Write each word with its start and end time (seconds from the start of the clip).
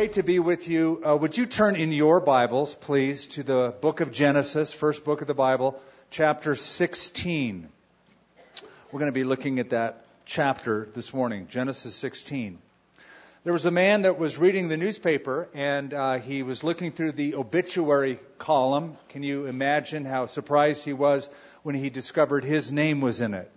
great 0.00 0.14
to 0.14 0.22
be 0.22 0.38
with 0.38 0.66
you. 0.66 1.02
Uh, 1.04 1.14
would 1.14 1.36
you 1.36 1.44
turn 1.44 1.76
in 1.76 1.92
your 1.92 2.20
Bibles, 2.20 2.74
please, 2.74 3.26
to 3.26 3.42
the 3.42 3.74
book 3.82 4.00
of 4.00 4.10
Genesis, 4.10 4.72
first 4.72 5.04
book 5.04 5.20
of 5.20 5.26
the 5.26 5.34
Bible, 5.34 5.78
chapter 6.08 6.56
16. 6.56 7.68
We're 8.90 8.98
going 8.98 9.12
to 9.12 9.12
be 9.12 9.24
looking 9.24 9.58
at 9.58 9.68
that 9.70 10.06
chapter 10.24 10.88
this 10.94 11.12
morning, 11.12 11.48
Genesis 11.50 11.94
16. 11.96 12.56
There 13.44 13.52
was 13.52 13.66
a 13.66 13.70
man 13.70 14.02
that 14.02 14.18
was 14.18 14.38
reading 14.38 14.68
the 14.68 14.78
newspaper 14.78 15.50
and 15.52 15.92
uh, 15.92 16.18
he 16.18 16.42
was 16.42 16.64
looking 16.64 16.92
through 16.92 17.12
the 17.12 17.34
obituary 17.34 18.18
column. 18.38 18.96
Can 19.10 19.22
you 19.22 19.44
imagine 19.44 20.06
how 20.06 20.24
surprised 20.24 20.82
he 20.82 20.94
was 20.94 21.28
when 21.62 21.74
he 21.74 21.90
discovered 21.90 22.42
his 22.42 22.72
name 22.72 23.02
was 23.02 23.20
in 23.20 23.34
it? 23.34 23.52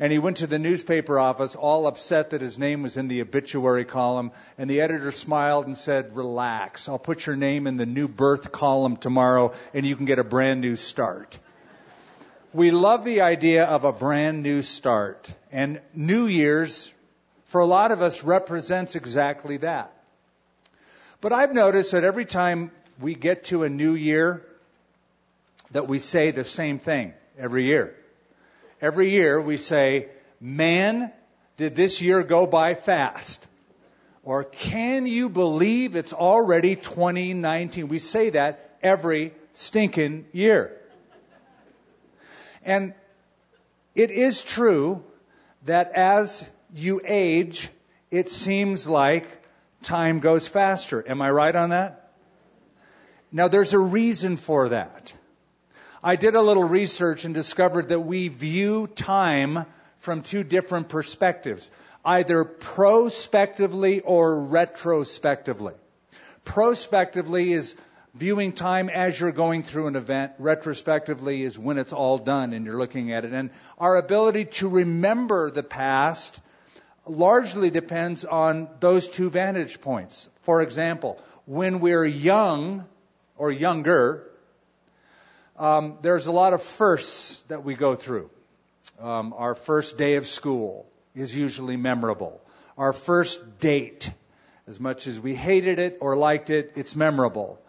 And 0.00 0.10
he 0.10 0.18
went 0.18 0.38
to 0.38 0.46
the 0.46 0.58
newspaper 0.58 1.18
office 1.18 1.54
all 1.54 1.86
upset 1.86 2.30
that 2.30 2.40
his 2.40 2.58
name 2.58 2.82
was 2.82 2.96
in 2.96 3.06
the 3.06 3.20
obituary 3.20 3.84
column. 3.84 4.32
And 4.56 4.68
the 4.68 4.80
editor 4.80 5.12
smiled 5.12 5.66
and 5.66 5.76
said, 5.76 6.16
Relax. 6.16 6.88
I'll 6.88 6.98
put 6.98 7.26
your 7.26 7.36
name 7.36 7.66
in 7.66 7.76
the 7.76 7.84
new 7.84 8.08
birth 8.08 8.50
column 8.50 8.96
tomorrow 8.96 9.52
and 9.74 9.84
you 9.84 9.96
can 9.96 10.06
get 10.06 10.18
a 10.18 10.24
brand 10.24 10.62
new 10.62 10.76
start. 10.76 11.38
We 12.54 12.70
love 12.70 13.04
the 13.04 13.20
idea 13.20 13.66
of 13.66 13.84
a 13.84 13.92
brand 13.92 14.42
new 14.42 14.62
start. 14.62 15.30
And 15.52 15.82
New 15.94 16.24
Year's, 16.24 16.90
for 17.44 17.60
a 17.60 17.66
lot 17.66 17.92
of 17.92 18.00
us, 18.00 18.24
represents 18.24 18.96
exactly 18.96 19.58
that. 19.58 19.92
But 21.20 21.34
I've 21.34 21.52
noticed 21.52 21.92
that 21.92 22.04
every 22.04 22.24
time 22.24 22.70
we 22.98 23.14
get 23.14 23.44
to 23.44 23.64
a 23.64 23.68
new 23.68 23.92
year, 23.92 24.46
that 25.72 25.88
we 25.88 25.98
say 25.98 26.30
the 26.30 26.44
same 26.44 26.78
thing 26.78 27.12
every 27.38 27.64
year 27.64 27.94
every 28.80 29.10
year 29.10 29.40
we 29.40 29.56
say, 29.56 30.08
man, 30.40 31.12
did 31.56 31.74
this 31.74 32.00
year 32.00 32.22
go 32.22 32.46
by 32.46 32.74
fast? 32.74 33.46
Or 34.22 34.44
can 34.44 35.06
you 35.06 35.28
believe 35.28 35.96
it's 35.96 36.12
already 36.12 36.76
2019? 36.76 37.88
We 37.88 37.98
say 37.98 38.30
that 38.30 38.78
every 38.82 39.32
stinking 39.52 40.26
year. 40.32 40.76
And 42.62 42.94
it 43.94 44.10
is 44.10 44.42
true 44.42 45.02
that 45.64 45.92
as 45.92 46.48
you 46.74 47.00
age, 47.04 47.68
it 48.10 48.28
seems 48.28 48.86
like 48.86 49.26
time 49.82 50.20
goes 50.20 50.46
faster. 50.46 51.02
Am 51.06 51.22
I 51.22 51.30
right 51.30 51.54
on 51.54 51.70
that? 51.70 52.12
Now 53.32 53.48
there's 53.48 53.72
a 53.72 53.78
reason 53.78 54.36
for 54.36 54.70
that. 54.70 55.12
I 56.02 56.16
did 56.16 56.34
a 56.34 56.40
little 56.40 56.64
research 56.64 57.26
and 57.26 57.34
discovered 57.34 57.88
that 57.88 58.00
we 58.00 58.28
view 58.28 58.86
time 58.86 59.66
from 59.98 60.22
two 60.22 60.44
different 60.44 60.88
perspectives, 60.88 61.70
either 62.02 62.42
prospectively 62.44 64.00
or 64.00 64.40
retrospectively. 64.40 65.74
Prospectively 66.42 67.52
is 67.52 67.76
viewing 68.14 68.52
time 68.52 68.88
as 68.88 69.20
you're 69.20 69.30
going 69.30 69.62
through 69.62 69.88
an 69.88 69.96
event. 69.96 70.32
Retrospectively 70.38 71.42
is 71.42 71.58
when 71.58 71.76
it's 71.76 71.92
all 71.92 72.16
done 72.16 72.54
and 72.54 72.64
you're 72.64 72.78
looking 72.78 73.12
at 73.12 73.26
it. 73.26 73.34
And 73.34 73.50
our 73.76 73.96
ability 73.96 74.46
to 74.46 74.70
remember 74.70 75.50
the 75.50 75.62
past 75.62 76.40
largely 77.06 77.68
depends 77.68 78.24
on 78.24 78.70
those 78.80 79.06
two 79.06 79.28
vantage 79.28 79.82
points. 79.82 80.30
For 80.44 80.62
example, 80.62 81.22
when 81.44 81.80
we're 81.80 82.06
young 82.06 82.86
or 83.36 83.52
younger, 83.52 84.29
um, 85.60 85.98
there's 86.00 86.26
a 86.26 86.32
lot 86.32 86.54
of 86.54 86.62
firsts 86.62 87.40
that 87.48 87.64
we 87.64 87.74
go 87.74 87.94
through. 87.94 88.30
Um, 88.98 89.34
our 89.36 89.54
first 89.54 89.98
day 89.98 90.16
of 90.16 90.26
school 90.26 90.86
is 91.14 91.36
usually 91.36 91.76
memorable. 91.76 92.40
Our 92.78 92.94
first 92.94 93.58
date, 93.58 94.10
as 94.66 94.80
much 94.80 95.06
as 95.06 95.20
we 95.20 95.34
hated 95.34 95.78
it 95.78 95.98
or 96.00 96.16
liked 96.16 96.48
it, 96.48 96.72
it's 96.76 96.96
memorable. 96.96 97.60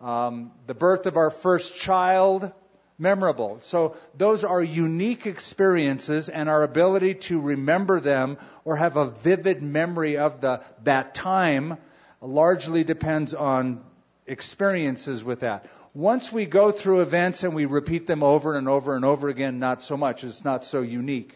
Um, 0.00 0.50
the 0.66 0.74
birth 0.74 1.06
of 1.06 1.16
our 1.16 1.30
first 1.30 1.78
child, 1.78 2.52
memorable. 2.98 3.58
So 3.60 3.96
those 4.16 4.42
are 4.42 4.60
unique 4.60 5.26
experiences 5.26 6.28
and 6.28 6.48
our 6.48 6.64
ability 6.64 7.14
to 7.14 7.40
remember 7.40 8.00
them 8.00 8.36
or 8.64 8.76
have 8.76 8.96
a 8.96 9.06
vivid 9.06 9.62
memory 9.62 10.16
of 10.16 10.40
the, 10.40 10.60
that 10.82 11.14
time 11.14 11.78
largely 12.20 12.82
depends 12.82 13.32
on 13.32 13.84
experiences 14.26 15.22
with 15.24 15.40
that. 15.40 15.66
Once 15.94 16.30
we 16.30 16.44
go 16.46 16.70
through 16.70 17.00
events 17.00 17.44
and 17.44 17.54
we 17.54 17.64
repeat 17.64 18.06
them 18.06 18.22
over 18.22 18.56
and 18.56 18.68
over 18.68 18.94
and 18.94 19.04
over 19.04 19.28
again, 19.28 19.58
not 19.58 19.82
so 19.82 19.96
much. 19.96 20.24
It's 20.24 20.44
not 20.44 20.64
so 20.64 20.82
unique. 20.82 21.34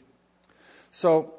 So, 0.92 1.32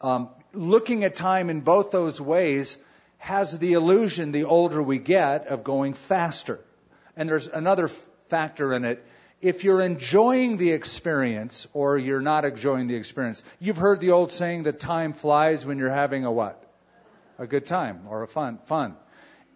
um, 0.00 0.28
looking 0.52 1.04
at 1.04 1.16
time 1.16 1.48
in 1.50 1.60
both 1.60 1.90
those 1.90 2.20
ways 2.20 2.76
has 3.18 3.58
the 3.58 3.72
illusion, 3.72 4.32
the 4.32 4.44
older 4.44 4.82
we 4.82 4.98
get, 4.98 5.46
of 5.46 5.64
going 5.64 5.94
faster. 5.94 6.60
And 7.16 7.28
there's 7.28 7.48
another 7.48 7.88
factor 8.28 8.74
in 8.74 8.84
it. 8.84 9.04
If 9.40 9.64
you're 9.64 9.80
enjoying 9.80 10.56
the 10.56 10.72
experience 10.72 11.66
or 11.72 11.98
you're 11.98 12.20
not 12.20 12.44
enjoying 12.44 12.86
the 12.86 12.96
experience, 12.96 13.42
you've 13.60 13.76
heard 13.76 14.00
the 14.00 14.10
old 14.10 14.32
saying 14.32 14.64
that 14.64 14.80
time 14.80 15.14
flies 15.14 15.64
when 15.64 15.78
you're 15.78 15.90
having 15.90 16.24
a 16.24 16.32
what? 16.32 16.62
A 17.38 17.46
good 17.46 17.66
time 17.66 18.02
or 18.08 18.22
a 18.22 18.28
fun, 18.28 18.58
fun 18.64 18.96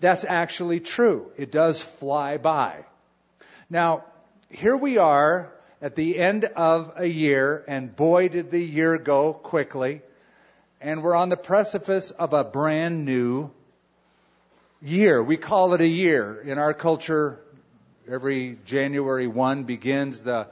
that's 0.00 0.25
actually 0.25 0.81
true. 0.81 1.31
It 1.37 1.53
does 1.53 1.83
fly 1.83 2.38
by. 2.38 2.84
Now, 3.69 4.05
here 4.49 4.77
we 4.77 4.99
are 4.99 5.53
at 5.83 5.94
the 5.94 6.19
end 6.19 6.44
of 6.44 6.93
a 6.97 7.06
year, 7.06 7.65
and 7.69 7.94
boy, 7.94 8.28
did 8.28 8.50
the 8.50 8.62
year 8.62 8.99
go 8.99 9.33
quickly. 9.33 10.03
And 10.81 11.03
we're 11.03 11.15
on 11.15 11.28
the 11.28 11.37
precipice 11.37 12.10
of 12.10 12.33
a 12.33 12.43
brand 12.43 13.05
new 13.05 13.50
year. 14.83 15.22
We 15.22 15.37
call 15.37 15.75
it 15.75 15.83
a 15.83 15.87
year. 15.87 16.41
In 16.41 16.59
our 16.59 16.72
culture, 16.72 17.39
every 18.10 18.56
January 18.65 19.27
1 19.27 19.65
begins 19.65 20.22
the 20.22 20.49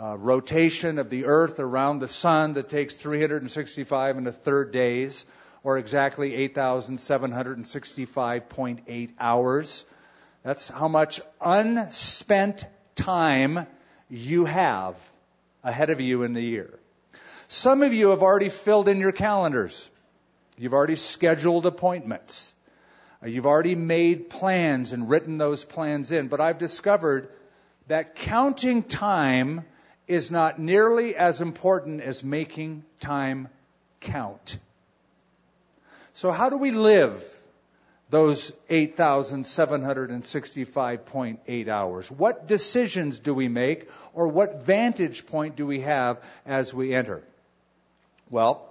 uh, 0.00 0.16
rotation 0.18 0.98
of 0.98 1.08
the 1.08 1.24
earth 1.24 1.58
around 1.58 1.98
the 1.98 2.08
sun 2.08 2.54
that 2.54 2.68
takes 2.68 2.94
365 2.94 4.18
and 4.18 4.26
a 4.26 4.32
third 4.32 4.72
days 4.72 5.24
or 5.64 5.78
exactly 5.78 6.32
8,765.8 6.48 9.10
hours. 9.18 9.84
That's 10.42 10.68
how 10.68 10.88
much 10.88 11.20
unspent 11.40 12.64
time 12.96 13.66
you 14.08 14.44
have 14.44 14.96
ahead 15.62 15.90
of 15.90 16.00
you 16.00 16.24
in 16.24 16.34
the 16.34 16.42
year. 16.42 16.78
Some 17.48 17.82
of 17.82 17.92
you 17.92 18.10
have 18.10 18.22
already 18.22 18.48
filled 18.48 18.88
in 18.88 18.98
your 18.98 19.12
calendars. 19.12 19.88
You've 20.58 20.74
already 20.74 20.96
scheduled 20.96 21.66
appointments. 21.66 22.52
You've 23.24 23.46
already 23.46 23.76
made 23.76 24.30
plans 24.30 24.92
and 24.92 25.08
written 25.08 25.38
those 25.38 25.64
plans 25.64 26.10
in. 26.10 26.28
But 26.28 26.40
I've 26.40 26.58
discovered 26.58 27.28
that 27.86 28.16
counting 28.16 28.82
time 28.82 29.64
is 30.08 30.30
not 30.30 30.58
nearly 30.58 31.14
as 31.14 31.40
important 31.40 32.00
as 32.00 32.24
making 32.24 32.84
time 33.00 33.48
count. 34.00 34.58
So 36.14 36.30
how 36.30 36.50
do 36.50 36.56
we 36.56 36.70
live 36.70 37.24
those 38.10 38.52
8,765.8 38.68 41.68
hours? 41.68 42.10
What 42.10 42.46
decisions 42.46 43.18
do 43.18 43.32
we 43.32 43.48
make 43.48 43.88
or 44.12 44.28
what 44.28 44.64
vantage 44.64 45.24
point 45.26 45.56
do 45.56 45.66
we 45.66 45.80
have 45.80 46.22
as 46.44 46.74
we 46.74 46.94
enter? 46.94 47.22
Well, 48.28 48.68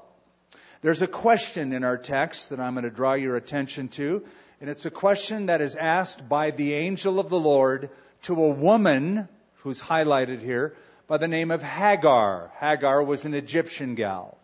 there's 0.81 1.01
a 1.01 1.07
question 1.07 1.73
in 1.73 1.83
our 1.83 1.97
text 1.97 2.49
that 2.49 2.59
I'm 2.59 2.73
going 2.73 2.83
to 2.83 2.91
draw 2.91 3.13
your 3.13 3.35
attention 3.35 3.87
to, 3.89 4.23
and 4.59 4.69
it's 4.69 4.85
a 4.85 4.91
question 4.91 5.47
that 5.47 5.61
is 5.61 5.75
asked 5.75 6.29
by 6.29 6.51
the 6.51 6.73
angel 6.73 7.19
of 7.19 7.29
the 7.29 7.39
Lord 7.39 7.89
to 8.23 8.43
a 8.43 8.49
woman 8.49 9.27
who's 9.57 9.81
highlighted 9.81 10.41
here 10.41 10.75
by 11.07 11.17
the 11.17 11.27
name 11.27 11.51
of 11.51 11.63
Hagar. 11.63 12.51
Hagar 12.59 13.03
was 13.03 13.25
an 13.25 13.33
Egyptian 13.33 13.95
gal. 13.95 14.37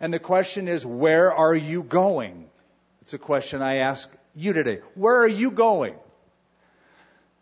And 0.00 0.12
the 0.12 0.18
question 0.18 0.66
is, 0.66 0.86
where 0.86 1.32
are 1.32 1.54
you 1.54 1.82
going? 1.82 2.48
It's 3.02 3.12
a 3.12 3.18
question 3.18 3.60
I 3.60 3.76
ask 3.76 4.10
you 4.34 4.52
today. 4.52 4.80
Where 4.94 5.16
are 5.16 5.28
you 5.28 5.50
going? 5.50 5.94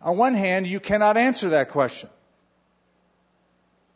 On 0.03 0.17
one 0.17 0.35
hand, 0.35 0.67
you 0.67 0.81
cannot 0.81 1.17
answer 1.17 1.51
that 1.51 1.71
question. 1.71 2.09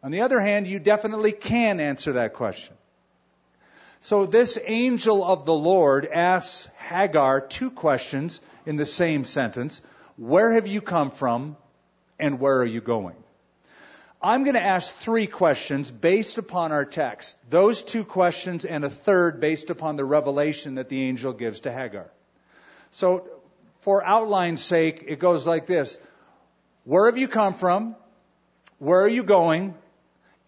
On 0.02 0.10
the 0.10 0.22
other 0.22 0.40
hand, 0.40 0.66
you 0.66 0.78
definitely 0.78 1.32
can 1.32 1.80
answer 1.80 2.14
that 2.14 2.34
question. 2.34 2.74
So 4.00 4.26
this 4.26 4.58
angel 4.64 5.24
of 5.24 5.44
the 5.44 5.54
Lord 5.54 6.06
asks 6.06 6.68
Hagar 6.76 7.40
two 7.40 7.70
questions 7.70 8.40
in 8.66 8.76
the 8.76 8.86
same 8.86 9.24
sentence. 9.24 9.80
Where 10.16 10.52
have 10.52 10.66
you 10.66 10.80
come 10.80 11.12
from 11.12 11.56
and 12.18 12.40
where 12.40 12.58
are 12.58 12.64
you 12.64 12.80
going? 12.80 13.21
I'm 14.22 14.44
going 14.44 14.54
to 14.54 14.62
ask 14.62 14.94
three 14.96 15.26
questions 15.26 15.90
based 15.90 16.38
upon 16.38 16.70
our 16.70 16.84
text. 16.84 17.36
Those 17.50 17.82
two 17.82 18.04
questions 18.04 18.64
and 18.64 18.84
a 18.84 18.90
third 18.90 19.40
based 19.40 19.70
upon 19.70 19.96
the 19.96 20.04
revelation 20.04 20.76
that 20.76 20.88
the 20.88 21.02
angel 21.02 21.32
gives 21.32 21.60
to 21.60 21.72
Hagar. 21.72 22.10
So, 22.92 23.28
for 23.80 24.04
outline's 24.04 24.62
sake, 24.62 25.04
it 25.08 25.18
goes 25.18 25.44
like 25.46 25.66
this. 25.66 25.98
Where 26.84 27.06
have 27.06 27.18
you 27.18 27.26
come 27.26 27.54
from? 27.54 27.96
Where 28.78 29.00
are 29.02 29.08
you 29.08 29.24
going? 29.24 29.74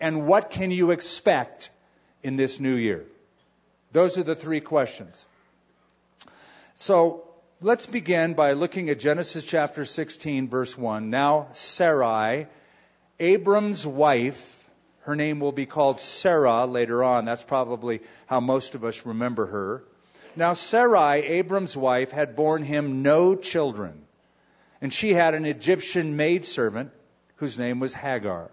And 0.00 0.26
what 0.26 0.50
can 0.50 0.70
you 0.70 0.90
expect 0.90 1.70
in 2.22 2.36
this 2.36 2.60
new 2.60 2.74
year? 2.74 3.04
Those 3.92 4.18
are 4.18 4.24
the 4.24 4.34
three 4.34 4.60
questions. 4.60 5.24
So 6.74 7.28
let's 7.60 7.86
begin 7.86 8.34
by 8.34 8.52
looking 8.52 8.90
at 8.90 8.98
Genesis 8.98 9.44
chapter 9.44 9.84
16, 9.84 10.48
verse 10.48 10.76
1. 10.76 11.10
Now, 11.10 11.48
Sarai, 11.52 12.48
Abram's 13.20 13.86
wife, 13.86 14.68
her 15.00 15.14
name 15.14 15.40
will 15.40 15.52
be 15.52 15.66
called 15.66 16.00
Sarah 16.00 16.66
later 16.66 17.04
on. 17.04 17.24
That's 17.24 17.44
probably 17.44 18.00
how 18.26 18.40
most 18.40 18.74
of 18.74 18.84
us 18.84 19.06
remember 19.06 19.46
her. 19.46 19.84
Now, 20.36 20.54
Sarai, 20.54 21.22
Abram's 21.24 21.76
wife, 21.76 22.10
had 22.10 22.34
borne 22.34 22.64
him 22.64 23.02
no 23.02 23.36
children, 23.36 24.04
and 24.80 24.92
she 24.92 25.14
had 25.14 25.34
an 25.34 25.44
Egyptian 25.44 26.16
maidservant 26.16 26.90
whose 27.36 27.58
name 27.58 27.78
was 27.78 27.94
Hagar. 27.94 28.50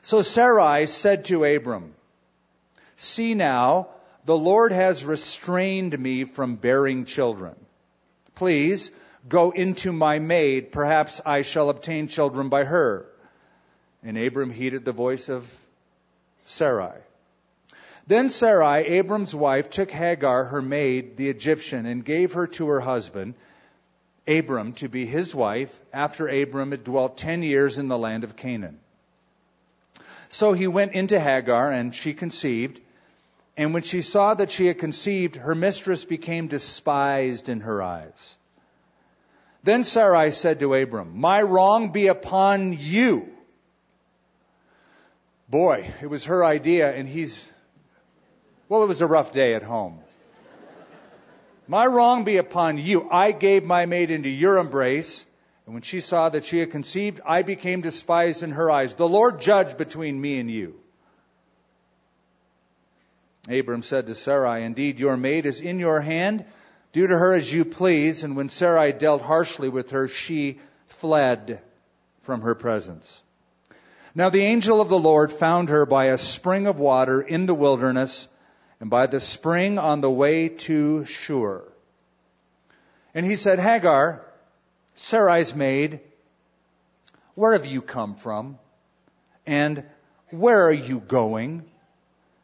So 0.00 0.22
Sarai 0.22 0.86
said 0.86 1.26
to 1.26 1.44
Abram, 1.44 1.94
See 2.96 3.34
now, 3.34 3.88
the 4.24 4.36
Lord 4.36 4.72
has 4.72 5.04
restrained 5.04 5.98
me 5.98 6.24
from 6.24 6.56
bearing 6.56 7.04
children. 7.04 7.54
Please 8.34 8.90
go 9.28 9.50
into 9.50 9.92
my 9.92 10.18
maid. 10.18 10.72
Perhaps 10.72 11.20
I 11.24 11.42
shall 11.42 11.70
obtain 11.70 12.08
children 12.08 12.48
by 12.48 12.64
her. 12.64 13.06
And 14.02 14.18
Abram 14.18 14.50
heeded 14.50 14.84
the 14.84 14.92
voice 14.92 15.28
of 15.28 15.50
Sarai. 16.44 16.98
Then 18.06 18.28
Sarai, 18.28 18.84
Abram's 18.98 19.34
wife, 19.34 19.70
took 19.70 19.90
Hagar, 19.90 20.44
her 20.44 20.60
maid, 20.60 21.16
the 21.16 21.30
Egyptian, 21.30 21.86
and 21.86 22.04
gave 22.04 22.34
her 22.34 22.46
to 22.48 22.68
her 22.68 22.80
husband, 22.80 23.34
Abram, 24.28 24.74
to 24.74 24.88
be 24.88 25.06
his 25.06 25.34
wife, 25.34 25.78
after 25.92 26.28
Abram 26.28 26.72
had 26.72 26.84
dwelt 26.84 27.16
ten 27.16 27.42
years 27.42 27.78
in 27.78 27.88
the 27.88 27.96
land 27.96 28.24
of 28.24 28.36
Canaan. 28.36 28.78
So 30.28 30.52
he 30.52 30.66
went 30.66 30.92
into 30.92 31.18
Hagar, 31.18 31.70
and 31.70 31.94
she 31.94 32.12
conceived. 32.12 32.80
And 33.56 33.72
when 33.72 33.82
she 33.82 34.02
saw 34.02 34.34
that 34.34 34.50
she 34.50 34.66
had 34.66 34.78
conceived, 34.78 35.36
her 35.36 35.54
mistress 35.54 36.04
became 36.04 36.48
despised 36.48 37.48
in 37.48 37.60
her 37.60 37.82
eyes. 37.82 38.36
Then 39.64 39.82
Sarai 39.82 40.30
said 40.30 40.60
to 40.60 40.74
Abram, 40.74 41.18
My 41.18 41.40
wrong 41.40 41.90
be 41.90 42.08
upon 42.08 42.76
you. 42.78 43.30
Boy, 45.48 45.90
it 46.02 46.06
was 46.06 46.26
her 46.26 46.44
idea, 46.44 46.92
and 46.92 47.08
he's, 47.08 47.50
well, 48.68 48.82
it 48.82 48.88
was 48.88 49.00
a 49.00 49.06
rough 49.06 49.32
day 49.32 49.54
at 49.54 49.62
home. 49.62 50.00
My 51.66 51.86
wrong 51.86 52.24
be 52.24 52.36
upon 52.36 52.76
you. 52.76 53.08
I 53.10 53.32
gave 53.32 53.64
my 53.64 53.86
maid 53.86 54.10
into 54.10 54.28
your 54.28 54.58
embrace, 54.58 55.24
and 55.64 55.74
when 55.74 55.82
she 55.82 56.00
saw 56.00 56.28
that 56.28 56.44
she 56.44 56.58
had 56.58 56.70
conceived, 56.70 57.22
I 57.24 57.40
became 57.40 57.80
despised 57.80 58.42
in 58.42 58.50
her 58.50 58.70
eyes. 58.70 58.92
The 58.92 59.08
Lord 59.08 59.40
judge 59.40 59.78
between 59.78 60.20
me 60.20 60.38
and 60.40 60.50
you. 60.50 60.74
Abram 63.48 63.82
said 63.82 64.08
to 64.08 64.14
Sarai, 64.14 64.62
Indeed, 64.62 64.98
your 64.98 65.16
maid 65.16 65.46
is 65.46 65.62
in 65.62 65.78
your 65.78 66.02
hand. 66.02 66.44
Do 66.94 67.08
to 67.08 67.18
her 67.18 67.34
as 67.34 67.52
you 67.52 67.64
please. 67.64 68.22
And 68.22 68.36
when 68.36 68.48
Sarai 68.48 68.92
dealt 68.92 69.20
harshly 69.20 69.68
with 69.68 69.90
her, 69.90 70.06
she 70.06 70.60
fled 70.86 71.60
from 72.22 72.42
her 72.42 72.54
presence. 72.54 73.20
Now 74.14 74.30
the 74.30 74.42
angel 74.42 74.80
of 74.80 74.88
the 74.88 74.98
Lord 74.98 75.32
found 75.32 75.70
her 75.70 75.86
by 75.86 76.06
a 76.06 76.18
spring 76.18 76.68
of 76.68 76.78
water 76.78 77.20
in 77.20 77.46
the 77.46 77.54
wilderness 77.54 78.28
and 78.78 78.88
by 78.90 79.08
the 79.08 79.18
spring 79.18 79.76
on 79.76 80.02
the 80.02 80.10
way 80.10 80.48
to 80.48 81.04
Shur. 81.04 81.64
And 83.12 83.26
he 83.26 83.34
said, 83.34 83.58
Hagar, 83.58 84.24
Sarai's 84.94 85.52
maid, 85.52 85.98
where 87.34 87.54
have 87.54 87.66
you 87.66 87.82
come 87.82 88.14
from? 88.14 88.56
And 89.46 89.82
where 90.30 90.68
are 90.68 90.72
you 90.72 91.00
going? 91.00 91.64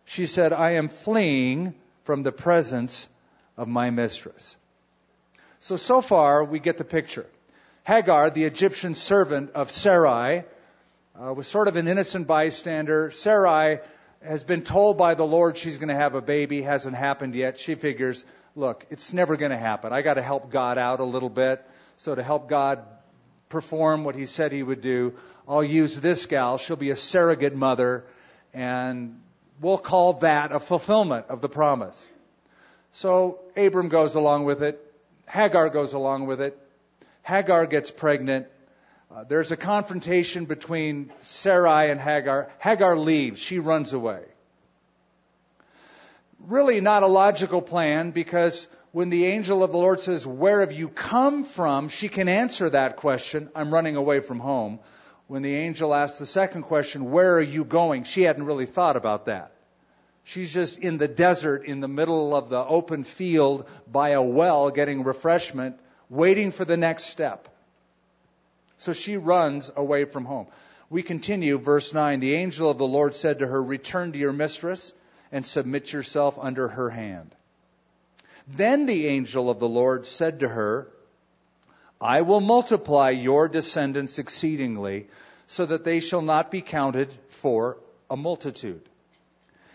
She 0.07 0.27
said, 0.27 0.53
I 0.53 0.73
am 0.73 0.89
fleeing 0.89 1.75
from 2.03 2.25
the 2.25 2.33
presence 2.33 3.09
of 3.61 3.69
my 3.69 3.91
mistress. 3.91 4.57
So, 5.61 5.77
so 5.77 6.01
far, 6.01 6.43
we 6.43 6.61
get 6.61 6.79
the 6.79 6.85
picture. 6.85 7.27
Hagar, 7.87 8.31
the 8.31 8.45
Egyptian 8.45 8.95
servant 8.95 9.51
of 9.51 9.71
Sarai, 9.71 10.45
uh, 11.23 11.35
was 11.35 11.47
sort 11.47 11.69
of 11.69 11.77
an 11.77 11.87
innocent 11.87 12.27
bystander. 12.27 13.11
Sarai 13.11 13.81
has 14.23 14.45
been 14.45 14.63
told 14.63 14.97
by 14.97 15.13
the 15.13 15.27
Lord 15.27 15.59
she's 15.59 15.77
going 15.77 15.91
to 15.91 15.95
have 15.95 16.15
a 16.15 16.23
baby, 16.23 16.63
hasn't 16.63 16.97
happened 16.97 17.35
yet. 17.35 17.59
She 17.59 17.75
figures, 17.75 18.25
look, 18.57 18.87
it's 18.89 19.13
never 19.13 19.37
going 19.37 19.51
to 19.51 19.59
happen. 19.59 19.93
I 19.93 20.01
got 20.01 20.15
to 20.15 20.23
help 20.23 20.51
God 20.51 20.79
out 20.79 21.01
a 21.01 21.05
little 21.05 21.29
bit. 21.29 21.63
So 21.99 22.15
to 22.15 22.23
help 22.23 22.49
God 22.49 22.83
perform 23.51 24.05
what 24.05 24.15
he 24.15 24.25
said 24.25 24.53
he 24.53 24.63
would 24.63 24.81
do, 24.81 25.19
I'll 25.47 25.63
use 25.63 26.01
this 26.01 26.25
gal. 26.25 26.57
She'll 26.57 26.77
be 26.77 26.91
a 26.91 26.97
surrogate 26.97 27.55
mother 27.55 28.05
and 28.55 29.21
we'll 29.61 29.77
call 29.77 30.15
that 30.15 30.51
a 30.51 30.61
fulfillment 30.61 31.27
of 31.29 31.43
the 31.43 31.51
promise. 31.51 32.09
So 32.93 33.41
Abram 33.57 33.89
goes 33.89 34.15
along 34.15 34.45
with 34.45 34.63
it. 34.63 34.81
Hagar 35.27 35.71
goes 35.71 35.93
along 35.93 36.27
with 36.27 36.41
it. 36.41 36.59
Hagar 37.23 37.67
gets 37.67 37.91
pregnant. 37.91 38.47
Uh, 39.15 39.25
there's 39.25 39.53
a 39.53 39.57
confrontation 39.57 40.45
between 40.45 41.13
Sarai 41.23 41.91
and 41.91 42.01
Hagar. 42.01 42.51
Hagar 42.59 42.97
leaves. 42.97 43.41
She 43.41 43.59
runs 43.59 43.93
away. 43.93 44.23
Really 46.41 46.81
not 46.81 47.03
a 47.03 47.07
logical 47.07 47.61
plan 47.61 48.13
because 48.13 48.67
when 48.93 49.11
the 49.11 49.27
angel 49.27 49.63
of 49.63 49.71
the 49.71 49.79
Lord 49.79 50.01
says, 50.01 50.27
Where 50.27 50.61
have 50.61 50.73
you 50.73 50.89
come 50.89 51.45
from? 51.45 51.89
she 51.89 52.09
can 52.09 52.29
answer 52.29 52.71
that 52.71 52.97
question. 52.97 53.51
I'm 53.55 53.73
running 53.73 53.97
away 53.97 54.21
from 54.21 54.41
home 54.41 54.81
when 55.27 55.43
the 55.43 55.55
angel 55.55 55.95
asks 55.95 56.19
the 56.19 56.27
second 56.27 56.63
question, 56.63 57.11
Where 57.11 57.35
are 57.35 57.43
you 57.43 57.65
going? 57.65 58.05
She 58.05 58.23
hadn't 58.23 58.47
really 58.47 58.67
thought 58.67 58.97
about 58.97 59.27
that. 59.27 59.53
She's 60.25 60.53
just 60.53 60.79
in 60.79 60.99
the 60.99 61.09
desert, 61.09 61.65
in 61.65 61.81
the 61.81 61.89
middle 61.89 62.35
of 62.37 62.51
the 62.51 62.65
open 62.65 63.05
field 63.05 63.67
by 63.91 64.11
a 64.11 64.23
well, 64.23 64.71
getting 64.71 65.03
refreshment, 65.03 65.79
waiting 66.09 66.51
for 66.51 66.65
the 66.65 66.77
next 66.77 67.05
step. 67.05 67.49
So 68.79 68.93
she 68.93 69.17
runs 69.17 69.71
away 69.75 70.05
from 70.05 70.25
home. 70.25 70.47
We 70.89 71.03
continue, 71.03 71.59
verse 71.59 71.95
9. 71.95 72.21
The 72.21 72.35
angel 72.35 72.71
of 72.71 72.79
the 72.79 72.87
Lord 72.87 73.15
said 73.15 73.39
to 73.39 73.47
her, 73.47 73.63
Return 73.63 74.13
to 74.13 74.19
your 74.19 74.33
mistress 74.33 74.93
and 75.31 75.47
submit 75.47 75.93
yourself 75.93 76.39
under 76.41 76.69
her 76.69 76.91
hand. 76.91 77.35
Then 78.49 78.87
the 78.87 79.07
angel 79.07 79.49
of 79.49 79.61
the 79.61 79.69
Lord 79.69 80.07
said 80.07 80.41
to 80.41 80.49
her, 80.49 80.89
I 82.01 82.23
will 82.23 82.41
multiply 82.41 83.11
your 83.11 83.49
descendants 83.49 84.19
exceedingly, 84.19 85.09
so 85.47 85.67
that 85.67 85.85
they 85.85 86.01
shall 86.01 86.23
not 86.23 86.51
be 86.51 86.63
counted 86.63 87.13
for 87.29 87.77
a 88.09 88.17
multitude. 88.17 88.89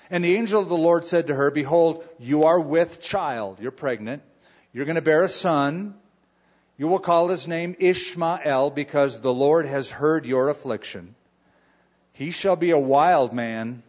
And 0.10 0.24
the 0.24 0.36
angel 0.36 0.62
of 0.62 0.70
the 0.70 0.78
Lord 0.78 1.06
said 1.06 1.28
to 1.28 1.36
her, 1.36 1.52
Behold, 1.52 2.04
you 2.20 2.44
are 2.44 2.60
with 2.60 3.02
child. 3.02 3.60
You're 3.60 3.72
pregnant. 3.72 4.24
You're 4.74 4.86
going 4.86 4.96
to 4.96 5.02
bear 5.02 5.24
a 5.24 5.30
son. 5.30 5.96
You 6.78 6.88
will 6.88 7.00
call 7.00 7.30
his 7.30 7.48
name 7.48 7.76
Ishmael, 7.80 8.72
because 8.72 9.20
the 9.20 9.34
Lord 9.34 9.66
has 9.66 9.90
heard 9.90 10.26
your 10.26 10.50
affliction. 10.50 11.16
He 12.14 12.32
shall 12.32 12.56
be 12.56 12.72
a 12.72 12.80
wild 12.80 13.34
man, 13.34 13.84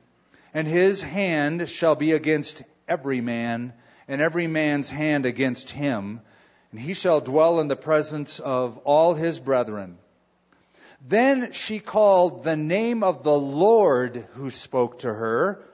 and 0.54 0.66
his 0.66 1.02
hand 1.02 1.68
shall 1.68 1.96
be 1.96 2.12
against 2.12 2.62
every 2.88 3.20
man, 3.20 3.73
and 4.08 4.20
every 4.20 4.46
man's 4.46 4.88
hand 4.88 5.26
against 5.26 5.70
him 5.70 6.20
and 6.76 6.85
he 6.85 6.92
shall 6.92 7.23
dwell 7.23 7.61
in 7.61 7.68
the 7.68 7.75
presence 7.75 8.38
of 8.38 8.76
all 8.85 9.14
his 9.14 9.40
brethren. 9.40 9.96
Then 11.00 11.52
she 11.52 11.78
called 11.78 12.44
the 12.44 12.56
name 12.56 13.02
of 13.02 13.23
the 13.23 13.38
Lord 13.38 14.26
who 14.35 14.50
spoke 14.50 14.99
to 14.99 15.12
her. 15.12 15.64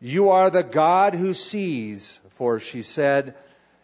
You 0.00 0.30
are 0.30 0.50
the 0.50 0.62
God 0.62 1.14
who 1.14 1.34
sees. 1.34 2.18
For 2.30 2.60
she 2.60 2.82
said, 2.82 3.34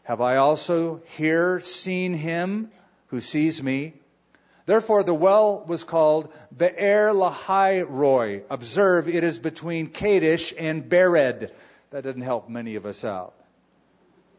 Have 0.04 0.20
I 0.20 0.36
also 0.36 1.02
here 1.16 1.58
seen 1.58 2.14
him 2.14 2.70
who 3.08 3.20
sees 3.20 3.60
me? 3.60 3.94
Therefore 4.66 5.02
the 5.02 5.12
well 5.14 5.64
was 5.66 5.82
called 5.82 6.32
Be'er 6.56 7.12
Lahai 7.12 7.84
Roi. 7.86 8.42
Observe, 8.48 9.08
it 9.08 9.24
is 9.24 9.38
between 9.40 9.88
Kadesh 9.88 10.54
and 10.56 10.88
Bered. 10.88 11.50
That 11.90 12.04
didn't 12.04 12.22
help 12.22 12.48
many 12.48 12.76
of 12.76 12.86
us 12.86 13.04
out. 13.04 13.34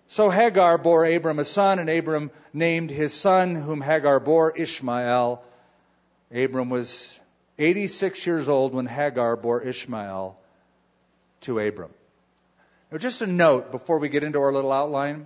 So 0.07 0.29
Hagar 0.29 0.77
bore 0.77 1.05
Abram 1.05 1.39
a 1.39 1.45
son, 1.45 1.79
and 1.79 1.89
Abram 1.89 2.31
named 2.53 2.89
his 2.89 3.13
son, 3.13 3.55
whom 3.55 3.81
Hagar 3.81 4.19
bore, 4.19 4.55
Ishmael. 4.55 5.43
Abram 6.33 6.69
was 6.69 7.19
86 7.59 8.25
years 8.25 8.47
old 8.47 8.73
when 8.73 8.85
Hagar 8.85 9.35
bore 9.35 9.61
Ishmael 9.61 10.37
to 11.45 11.59
Abram. 11.59 11.91
Now, 12.91 12.97
just 12.97 13.21
a 13.21 13.27
note 13.27 13.71
before 13.71 13.99
we 13.99 14.09
get 14.09 14.23
into 14.23 14.39
our 14.39 14.53
little 14.53 14.71
outline. 14.71 15.25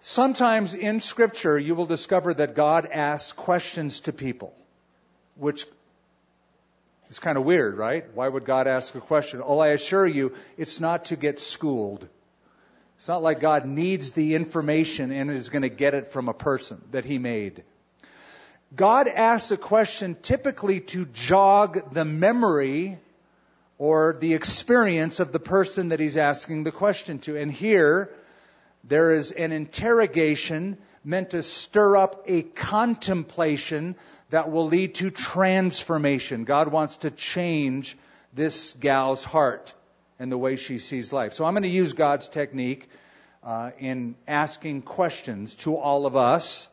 Sometimes 0.00 0.74
in 0.74 1.00
Scripture, 1.00 1.58
you 1.58 1.74
will 1.74 1.86
discover 1.86 2.32
that 2.34 2.54
God 2.54 2.86
asks 2.86 3.32
questions 3.32 4.00
to 4.00 4.12
people, 4.12 4.54
which 5.34 5.66
is 7.08 7.18
kind 7.18 7.38
of 7.38 7.44
weird, 7.44 7.76
right? 7.76 8.04
Why 8.14 8.28
would 8.28 8.44
God 8.44 8.66
ask 8.66 8.94
a 8.94 9.00
question? 9.00 9.42
Oh, 9.44 9.58
I 9.58 9.68
assure 9.68 10.06
you, 10.06 10.34
it's 10.56 10.80
not 10.80 11.06
to 11.06 11.16
get 11.16 11.40
schooled. 11.40 12.06
It's 12.96 13.08
not 13.08 13.22
like 13.22 13.40
God 13.40 13.66
needs 13.66 14.12
the 14.12 14.34
information 14.34 15.10
and 15.10 15.30
is 15.30 15.50
going 15.50 15.62
to 15.62 15.68
get 15.68 15.94
it 15.94 16.12
from 16.12 16.28
a 16.28 16.34
person 16.34 16.80
that 16.92 17.04
he 17.04 17.18
made. 17.18 17.64
God 18.74 19.08
asks 19.08 19.50
a 19.50 19.56
question 19.56 20.16
typically 20.20 20.80
to 20.80 21.06
jog 21.06 21.92
the 21.92 22.04
memory 22.04 22.98
or 23.78 24.16
the 24.18 24.34
experience 24.34 25.20
of 25.20 25.32
the 25.32 25.40
person 25.40 25.88
that 25.88 26.00
he's 26.00 26.16
asking 26.16 26.64
the 26.64 26.72
question 26.72 27.18
to. 27.20 27.36
And 27.36 27.52
here, 27.52 28.10
there 28.84 29.12
is 29.12 29.32
an 29.32 29.52
interrogation 29.52 30.78
meant 31.04 31.30
to 31.30 31.42
stir 31.42 31.96
up 31.96 32.24
a 32.26 32.42
contemplation 32.42 33.96
that 34.30 34.50
will 34.50 34.66
lead 34.66 34.94
to 34.96 35.10
transformation. 35.10 36.44
God 36.44 36.68
wants 36.68 36.96
to 36.98 37.10
change 37.10 37.96
this 38.32 38.72
gal's 38.74 39.22
heart 39.22 39.74
and 40.18 40.32
the 40.32 40.38
way 40.38 40.56
she 40.56 40.78
sees 40.78 41.12
life. 41.12 41.32
So 41.32 41.44
I'm 41.44 41.54
going 41.54 41.62
to 41.62 41.68
use 41.68 41.92
God's 41.92 42.28
technique 42.28 42.88
uh, 43.44 43.70
in 43.78 44.16
asking 44.26 44.82
questions 44.82 45.54
to 45.56 45.76
all 45.76 46.06
of 46.06 46.16
us. 46.16 46.68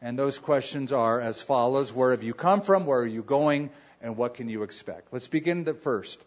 And 0.00 0.18
those 0.18 0.38
questions 0.38 0.92
are 0.92 1.20
as 1.20 1.40
follows 1.42 1.92
Where 1.92 2.10
have 2.10 2.22
you 2.22 2.34
come 2.34 2.60
from? 2.60 2.86
Where 2.86 3.00
are 3.00 3.06
you 3.06 3.22
going? 3.22 3.70
And 4.00 4.16
what 4.16 4.34
can 4.34 4.48
you 4.48 4.62
expect? 4.62 5.12
Let's 5.12 5.28
begin 5.28 5.64
the 5.64 5.74
first. 5.74 6.20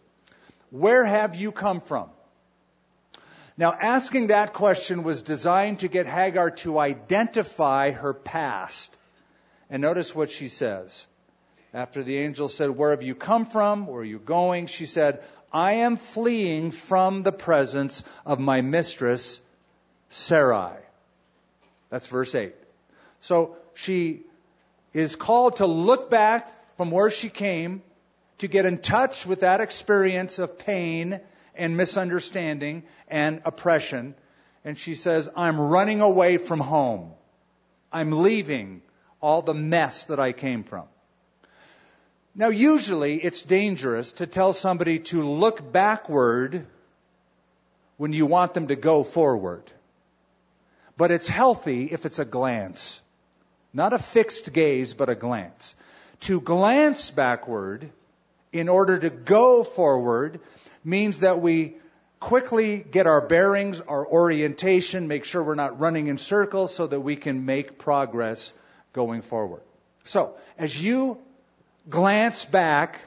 Where 0.70 1.04
have 1.04 1.34
you 1.34 1.52
come 1.52 1.80
from? 1.80 2.10
Now, 3.56 3.72
asking 3.72 4.28
that 4.28 4.52
question 4.52 5.02
was 5.02 5.22
designed 5.22 5.80
to 5.80 5.88
get 5.88 6.06
Hagar 6.06 6.52
to 6.62 6.78
identify 6.78 7.90
her 7.90 8.14
past. 8.14 8.96
And 9.68 9.82
notice 9.82 10.14
what 10.14 10.30
she 10.30 10.48
says. 10.48 11.06
After 11.74 12.02
the 12.02 12.18
angel 12.18 12.48
said, 12.48 12.70
Where 12.70 12.92
have 12.92 13.02
you 13.02 13.14
come 13.14 13.46
from? 13.46 13.86
Where 13.86 14.02
are 14.02 14.04
you 14.04 14.20
going? 14.20 14.66
She 14.66 14.86
said, 14.86 15.22
I 15.52 15.72
am 15.72 15.96
fleeing 15.96 16.70
from 16.70 17.22
the 17.22 17.32
presence 17.32 18.04
of 18.24 18.38
my 18.38 18.60
mistress, 18.60 19.40
Sarai. 20.08 20.76
That's 21.90 22.06
verse 22.06 22.34
8. 22.34 22.54
So 23.20 23.56
she 23.74 24.22
is 24.92 25.16
called 25.16 25.56
to 25.56 25.66
look 25.66 26.10
back 26.10 26.50
from 26.76 26.90
where 26.90 27.10
she 27.10 27.28
came 27.28 27.82
to 28.38 28.48
get 28.48 28.64
in 28.66 28.78
touch 28.78 29.26
with 29.26 29.40
that 29.40 29.60
experience 29.60 30.38
of 30.38 30.58
pain 30.58 31.20
and 31.54 31.76
misunderstanding 31.76 32.84
and 33.08 33.42
oppression. 33.44 34.14
And 34.64 34.78
she 34.78 34.94
says, 34.94 35.28
I'm 35.36 35.60
running 35.60 36.00
away 36.00 36.38
from 36.38 36.60
home. 36.60 37.12
I'm 37.92 38.12
leaving 38.12 38.82
all 39.20 39.42
the 39.42 39.54
mess 39.54 40.04
that 40.04 40.20
I 40.20 40.32
came 40.32 40.62
from. 40.62 40.84
Now, 42.34 42.50
usually 42.50 43.16
it's 43.16 43.42
dangerous 43.42 44.12
to 44.12 44.26
tell 44.26 44.52
somebody 44.52 45.00
to 45.10 45.22
look 45.24 45.72
backward 45.72 46.66
when 47.96 48.12
you 48.12 48.26
want 48.26 48.54
them 48.54 48.68
to 48.68 48.76
go 48.76 49.02
forward. 49.02 49.64
But 50.96 51.10
it's 51.10 51.28
healthy 51.28 51.86
if 51.90 52.06
it's 52.06 52.20
a 52.20 52.24
glance. 52.24 53.00
Not 53.72 53.92
a 53.92 53.98
fixed 53.98 54.52
gaze, 54.52 54.94
but 54.94 55.08
a 55.08 55.16
glance. 55.16 55.74
To 56.22 56.40
glance 56.40 57.10
backward 57.10 57.90
in 58.52 58.68
order 58.68 58.98
to 58.98 59.10
go 59.10 59.64
forward 59.64 60.40
means 60.84 61.20
that 61.20 61.40
we 61.40 61.74
quickly 62.20 62.78
get 62.78 63.06
our 63.06 63.20
bearings, 63.20 63.80
our 63.80 64.06
orientation, 64.06 65.08
make 65.08 65.24
sure 65.24 65.42
we're 65.42 65.54
not 65.54 65.78
running 65.78 66.08
in 66.08 66.18
circles 66.18 66.74
so 66.74 66.86
that 66.86 67.00
we 67.00 67.16
can 67.16 67.44
make 67.44 67.78
progress 67.78 68.52
going 68.92 69.22
forward. 69.22 69.62
So, 70.04 70.34
as 70.56 70.82
you 70.82 71.18
glance 71.88 72.44
back 72.44 73.00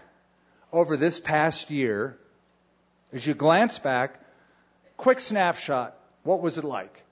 over 0.71 0.98
this 0.98 1.19
past 1.19 1.71
year, 1.71 2.17
as 3.12 3.25
you 3.25 3.33
glance 3.33 3.79
back, 3.79 4.19
quick 4.98 5.19
snapshot, 5.19 5.95
what 6.24 6.41
was 6.41 6.57
it 6.57 6.63
like? 6.63 7.03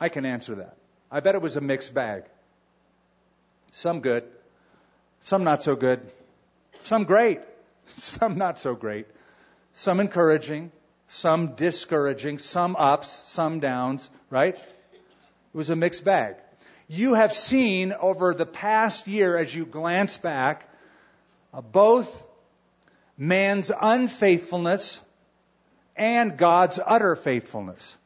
I 0.00 0.08
can 0.08 0.26
answer 0.26 0.56
that. 0.56 0.76
I 1.10 1.20
bet 1.20 1.34
it 1.34 1.42
was 1.42 1.56
a 1.56 1.60
mixed 1.60 1.94
bag. 1.94 2.24
Some 3.72 4.00
good, 4.00 4.24
some 5.20 5.44
not 5.44 5.62
so 5.62 5.76
good, 5.76 6.00
some 6.82 7.04
great, 7.04 7.40
some 7.96 8.38
not 8.38 8.58
so 8.58 8.74
great, 8.74 9.06
some 9.72 10.00
encouraging, 10.00 10.72
some 11.08 11.54
discouraging, 11.54 12.38
some 12.38 12.76
ups, 12.78 13.10
some 13.10 13.60
downs, 13.60 14.08
right? 14.30 14.54
It 14.54 15.56
was 15.56 15.70
a 15.70 15.76
mixed 15.76 16.04
bag. 16.04 16.36
You 16.88 17.14
have 17.14 17.32
seen 17.32 17.92
over 17.92 18.34
the 18.34 18.46
past 18.46 19.06
year 19.06 19.36
as 19.36 19.54
you 19.54 19.64
glance 19.64 20.16
back 20.16 20.68
uh, 21.52 21.60
both 21.60 22.24
man's 23.16 23.70
unfaithfulness 23.70 25.00
and 25.96 26.36
God's 26.36 26.80
utter 26.84 27.16
faithfulness 27.16 27.96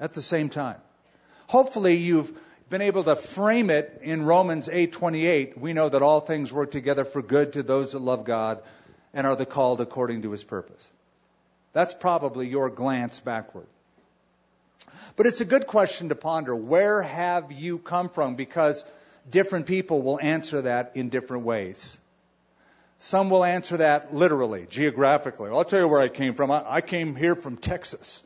at 0.00 0.14
the 0.14 0.22
same 0.22 0.48
time. 0.48 0.78
Hopefully 1.46 1.96
you've 1.96 2.32
been 2.70 2.82
able 2.82 3.04
to 3.04 3.16
frame 3.16 3.70
it 3.70 4.00
in 4.02 4.24
Romans 4.24 4.68
8:28. 4.68 5.58
We 5.58 5.72
know 5.72 5.88
that 5.88 6.02
all 6.02 6.20
things 6.20 6.52
work 6.52 6.70
together 6.70 7.04
for 7.04 7.22
good 7.22 7.54
to 7.54 7.62
those 7.62 7.92
that 7.92 8.00
love 8.00 8.24
God 8.24 8.62
and 9.14 9.26
are 9.26 9.36
the 9.36 9.46
called 9.46 9.80
according 9.80 10.22
to 10.22 10.30
his 10.30 10.44
purpose. 10.44 10.86
That's 11.72 11.94
probably 11.94 12.48
your 12.48 12.70
glance 12.70 13.20
backward. 13.20 13.66
But 15.16 15.26
it's 15.26 15.40
a 15.40 15.44
good 15.44 15.66
question 15.66 16.10
to 16.10 16.14
ponder. 16.14 16.54
Where 16.54 17.02
have 17.02 17.52
you 17.52 17.78
come 17.78 18.08
from? 18.08 18.36
Because 18.36 18.84
different 19.28 19.66
people 19.66 20.02
will 20.02 20.20
answer 20.20 20.62
that 20.62 20.92
in 20.94 21.08
different 21.08 21.44
ways. 21.44 21.98
Some 22.98 23.30
will 23.30 23.44
answer 23.44 23.78
that 23.78 24.14
literally, 24.14 24.66
geographically. 24.68 25.50
I'll 25.50 25.64
tell 25.64 25.80
you 25.80 25.88
where 25.88 26.00
I 26.00 26.08
came 26.08 26.34
from. 26.34 26.50
I 26.50 26.80
came 26.80 27.14
here 27.14 27.34
from 27.34 27.56
Texas 27.56 28.22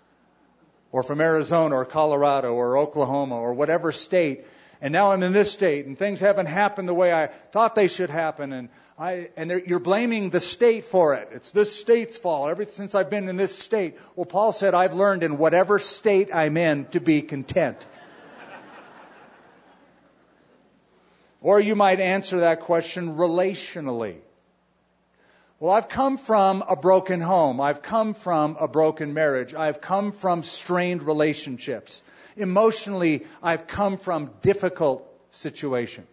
or 0.92 1.02
from 1.02 1.20
Arizona 1.20 1.74
or 1.74 1.86
Colorado 1.86 2.54
or 2.54 2.78
Oklahoma 2.78 3.36
or 3.36 3.54
whatever 3.54 3.90
state. 3.90 4.44
And 4.80 4.92
now 4.92 5.12
I'm 5.12 5.22
in 5.22 5.32
this 5.32 5.50
state 5.50 5.86
and 5.86 5.98
things 5.98 6.20
haven't 6.20 6.46
happened 6.46 6.88
the 6.88 6.94
way 6.94 7.12
I 7.12 7.26
thought 7.26 7.74
they 7.74 7.88
should 7.88 8.10
happen. 8.10 8.52
And 8.52 8.68
I, 8.98 9.30
and 9.36 9.50
you're 9.66 9.78
blaming 9.78 10.30
the 10.30 10.40
state 10.40 10.84
for 10.84 11.14
it. 11.14 11.30
It's 11.32 11.50
this 11.50 11.74
state's 11.74 12.18
fault 12.18 12.50
ever 12.50 12.66
since 12.66 12.94
I've 12.94 13.08
been 13.08 13.28
in 13.28 13.36
this 13.36 13.58
state. 13.58 13.96
Well, 14.16 14.26
Paul 14.26 14.52
said, 14.52 14.74
I've 14.74 14.94
learned 14.94 15.22
in 15.22 15.38
whatever 15.38 15.78
state 15.78 16.28
I'm 16.32 16.56
in 16.56 16.84
to 16.86 17.00
be 17.00 17.22
content. 17.22 17.86
or 21.40 21.58
you 21.58 21.74
might 21.74 22.00
answer 22.00 22.40
that 22.40 22.60
question 22.60 23.16
relationally. 23.16 24.18
Well, 25.62 25.70
I've 25.70 25.88
come 25.88 26.16
from 26.18 26.64
a 26.68 26.74
broken 26.74 27.20
home. 27.20 27.60
I've 27.60 27.82
come 27.82 28.14
from 28.14 28.56
a 28.58 28.66
broken 28.66 29.14
marriage. 29.14 29.54
I've 29.54 29.80
come 29.80 30.10
from 30.10 30.42
strained 30.42 31.04
relationships. 31.04 32.02
Emotionally, 32.36 33.26
I've 33.40 33.68
come 33.68 33.96
from 33.96 34.32
difficult 34.42 35.08
situation. 35.30 36.04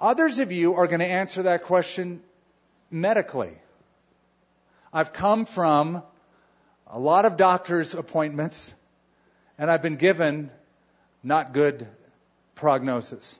Others 0.00 0.38
of 0.38 0.52
you 0.52 0.76
are 0.76 0.86
going 0.86 1.00
to 1.00 1.06
answer 1.06 1.42
that 1.42 1.64
question 1.64 2.22
medically. 2.90 3.52
I've 4.90 5.12
come 5.12 5.44
from 5.44 6.02
a 6.86 6.98
lot 6.98 7.26
of 7.26 7.36
doctor's 7.36 7.94
appointments 7.94 8.72
and 9.58 9.70
I've 9.70 9.82
been 9.82 9.96
given 9.96 10.50
not 11.22 11.52
good 11.52 11.86
prognosis. 12.54 13.38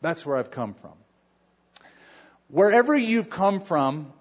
That's 0.00 0.26
where 0.26 0.38
I've 0.38 0.50
come 0.50 0.74
from. 0.74 1.05
Wherever 2.48 2.96
you've 2.96 3.30
come 3.30 3.60
from, 3.60 4.12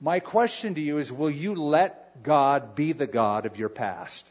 my 0.00 0.20
question 0.20 0.74
to 0.74 0.80
you 0.80 0.98
is 0.98 1.12
will 1.12 1.30
you 1.30 1.54
let 1.54 2.22
God 2.22 2.74
be 2.74 2.92
the 2.92 3.06
God 3.06 3.46
of 3.46 3.58
your 3.58 3.68
past? 3.68 4.30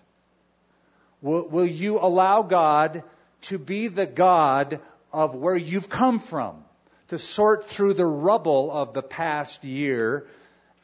Will, 1.22 1.48
will 1.48 1.66
you 1.66 2.00
allow 2.00 2.44
God 2.44 3.04
to 3.44 3.58
be 3.58 3.88
the 3.88 4.06
God 4.06 4.80
of 5.12 5.36
where 5.36 5.56
you've 5.56 5.90
come 5.90 6.20
from? 6.20 6.64
To 7.08 7.18
sort 7.18 7.68
through 7.68 7.96
the 7.96 8.06
rubble 8.06 8.72
of 8.72 8.94
the 8.94 9.02
past 9.02 9.64
year 9.64 10.28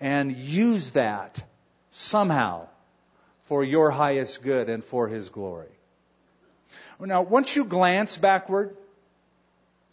and 0.02 0.36
use 0.36 0.90
that 0.92 1.42
somehow 1.92 2.68
for 3.44 3.64
your 3.64 3.92
highest 3.92 4.44
good 4.44 4.70
and 4.70 4.84
for 4.84 5.08
His 5.08 5.30
glory. 5.30 5.70
Now, 7.00 7.22
once 7.22 7.56
you 7.56 7.64
glance 7.64 8.18
backward, 8.18 8.76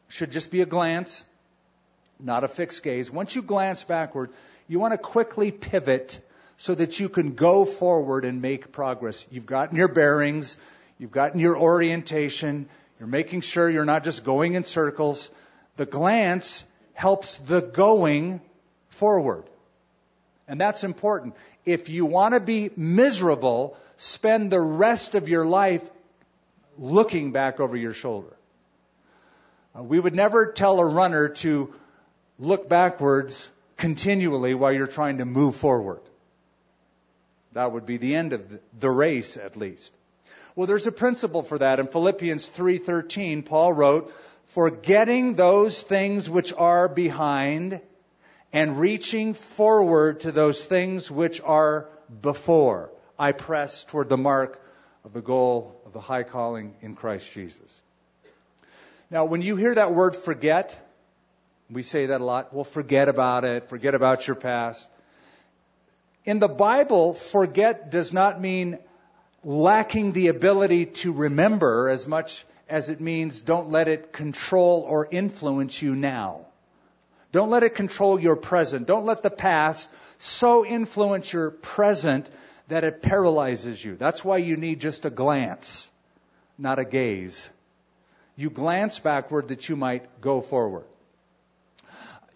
should 0.09 0.33
just 0.33 0.51
be 0.51 0.63
a 0.63 0.67
glance, 0.67 1.25
not 2.21 2.45
a 2.45 2.49
fixed 2.49 2.83
gaze. 2.83 3.11
Once 3.11 3.35
you 3.35 3.43
glance 3.43 3.85
backward, 3.85 4.31
you 4.69 4.79
want 4.79 4.93
to 4.93 4.99
quickly 4.99 5.51
pivot 5.51 6.21
so 6.57 6.75
that 6.75 7.01
you 7.01 7.09
can 7.09 7.35
go 7.35 7.65
forward 7.65 8.25
and 8.25 8.41
make 8.41 8.73
progress. 8.73 9.27
You've 9.31 9.47
gotten 9.47 9.77
your 9.77 9.89
bearings, 9.89 10.57
you've 10.99 11.13
gotten 11.13 11.41
your 11.41 11.59
orientation, 11.59 12.69
you're 12.99 13.09
making 13.09 13.41
sure 13.41 13.69
you're 13.69 13.85
not 13.85 14.05
just 14.05 14.25
going 14.25 14.55
in 14.55 14.65
circles. 14.65 15.31
The 15.77 15.87
glance 15.87 16.65
helps 16.93 17.37
the 17.39 17.61
going 17.61 18.41
forward. 18.89 19.45
And 20.47 20.61
that's 20.61 20.85
important. 20.85 21.35
If 21.65 21.89
you 21.89 22.07
want 22.07 22.35
to 22.35 22.41
be 22.41 22.71
miserable, 22.77 23.77
spend 23.97 24.51
the 24.51 24.61
rest 24.61 25.15
of 25.15 25.29
your 25.29 25.45
life 25.45 25.89
looking 26.79 27.33
back 27.33 27.61
over 27.61 27.77
your 27.77 27.93
shoulder. 27.93 28.37
Uh, 29.77 29.83
we 29.83 29.99
would 29.99 30.15
never 30.15 30.53
tell 30.53 30.79
a 30.79 30.85
runner 30.85 31.29
to 31.29 31.75
look 32.39 32.69
backwards 32.69 33.49
continually 33.77 34.55
while 34.55 34.73
you're 34.73 34.87
trying 34.87 35.19
to 35.19 35.25
move 35.25 35.57
forward. 35.57 36.01
That 37.53 37.73
would 37.73 37.87
be 37.87 37.97
the 37.97 38.15
end 38.15 38.33
of 38.33 38.43
the 38.79 38.91
race, 38.91 39.37
at 39.37 39.57
least. 39.57 39.93
Well, 40.57 40.67
there's 40.67 40.87
a 40.87 40.93
principle 40.93 41.43
for 41.43 41.59
that. 41.59 41.81
In 41.81 41.87
Philippians 41.87 42.49
3:13, 42.49 43.43
Paul 43.43 43.73
wrote, 43.73 44.13
"Forgetting 44.47 45.35
those 45.35 45.83
things 45.83 46.29
which 46.29 46.53
are 46.53 46.89
behind 46.89 47.81
and 48.53 48.79
reaching 48.79 49.35
forward 49.35 50.21
to 50.21 50.33
those 50.33 50.65
things 50.65 51.11
which 51.11 51.41
are 51.41 51.89
before, 52.23 52.91
I 53.19 53.33
press 53.33 53.85
toward 53.85 54.09
the 54.09 54.17
mark 54.17 54.61
of 55.05 55.13
the 55.13 55.23
goal 55.23 55.81
of 55.87 55.93
the 55.93 56.01
high 56.01 56.23
calling 56.23 56.75
in 56.81 56.95
Christ 56.95 57.31
Jesus. 57.33 57.81
Now, 59.11 59.25
when 59.27 59.43
you 59.43 59.57
hear 59.57 59.75
that 59.75 59.93
word 59.93 60.17
forget, 60.17 60.79
we 61.75 61.83
say 61.83 62.07
that 62.07 62.21
a 62.21 62.25
lot. 62.25 62.55
Well, 62.55 62.65
forget 62.65 63.09
about 63.09 63.45
it. 63.45 63.67
Forget 63.67 63.95
about 63.95 64.27
your 64.27 64.37
past. 64.37 64.87
In 66.25 66.39
the 66.39 66.49
Bible, 66.49 67.15
forget 67.15 67.91
does 67.91 68.13
not 68.13 68.41
mean 68.41 68.79
lacking 69.43 70.13
the 70.13 70.29
ability 70.29 70.87
to 70.87 71.13
remember 71.13 71.89
as 71.89 72.09
much 72.09 72.47
as 72.69 72.89
it 72.89 73.01
means 73.01 73.43
don't 73.43 73.71
let 73.71 73.89
it 73.89 74.13
control 74.13 74.87
or 74.89 75.07
influence 75.11 75.83
you 75.83 75.95
now. 75.95 76.47
Don't 77.33 77.51
let 77.51 77.63
it 77.63 77.75
control 77.75 78.19
your 78.19 78.37
present. 78.37 78.87
Don't 78.87 79.05
let 79.05 79.23
the 79.23 79.31
past 79.31 79.91
so 80.19 80.65
influence 80.65 81.33
your 81.33 81.51
present 81.51 82.31
that 82.69 82.85
it 82.85 83.03
paralyzes 83.03 83.85
you. 83.85 83.97
That's 83.97 84.25
why 84.25 84.39
you 84.39 84.57
need 84.57 84.81
just 84.81 85.05
a 85.05 85.11
glance, 85.11 85.91
not 86.57 86.79
a 86.79 86.85
gaze. 86.85 87.51
You 88.37 88.51
glance 88.51 88.99
backward 88.99 89.49
that 89.49 89.69
you 89.69 89.77
might 89.77 90.21
go 90.21 90.41
forward. 90.41 90.85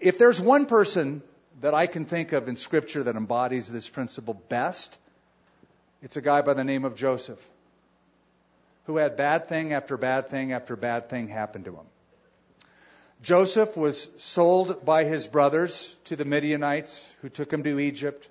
If 0.00 0.16
there's 0.18 0.40
one 0.40 0.66
person 0.66 1.22
that 1.60 1.74
I 1.74 1.88
can 1.88 2.04
think 2.04 2.32
of 2.32 2.48
in 2.48 2.54
Scripture 2.54 3.02
that 3.04 3.16
embodies 3.16 3.68
this 3.68 3.88
principle 3.88 4.34
best, 4.48 4.96
it's 6.02 6.16
a 6.16 6.20
guy 6.20 6.42
by 6.42 6.54
the 6.54 6.62
name 6.62 6.84
of 6.84 6.94
Joseph, 6.94 7.44
who 8.84 8.96
had 8.96 9.16
bad 9.16 9.48
thing 9.48 9.72
after 9.72 9.96
bad 9.96 10.30
thing 10.30 10.52
after 10.52 10.76
bad 10.76 11.08
thing 11.08 11.26
happen 11.26 11.64
to 11.64 11.72
him. 11.72 11.86
Joseph 13.22 13.76
was 13.76 14.08
sold 14.18 14.84
by 14.84 15.02
his 15.02 15.26
brothers 15.26 15.96
to 16.04 16.14
the 16.14 16.24
Midianites, 16.24 17.04
who 17.20 17.28
took 17.28 17.52
him 17.52 17.64
to 17.64 17.80
Egypt. 17.80 18.28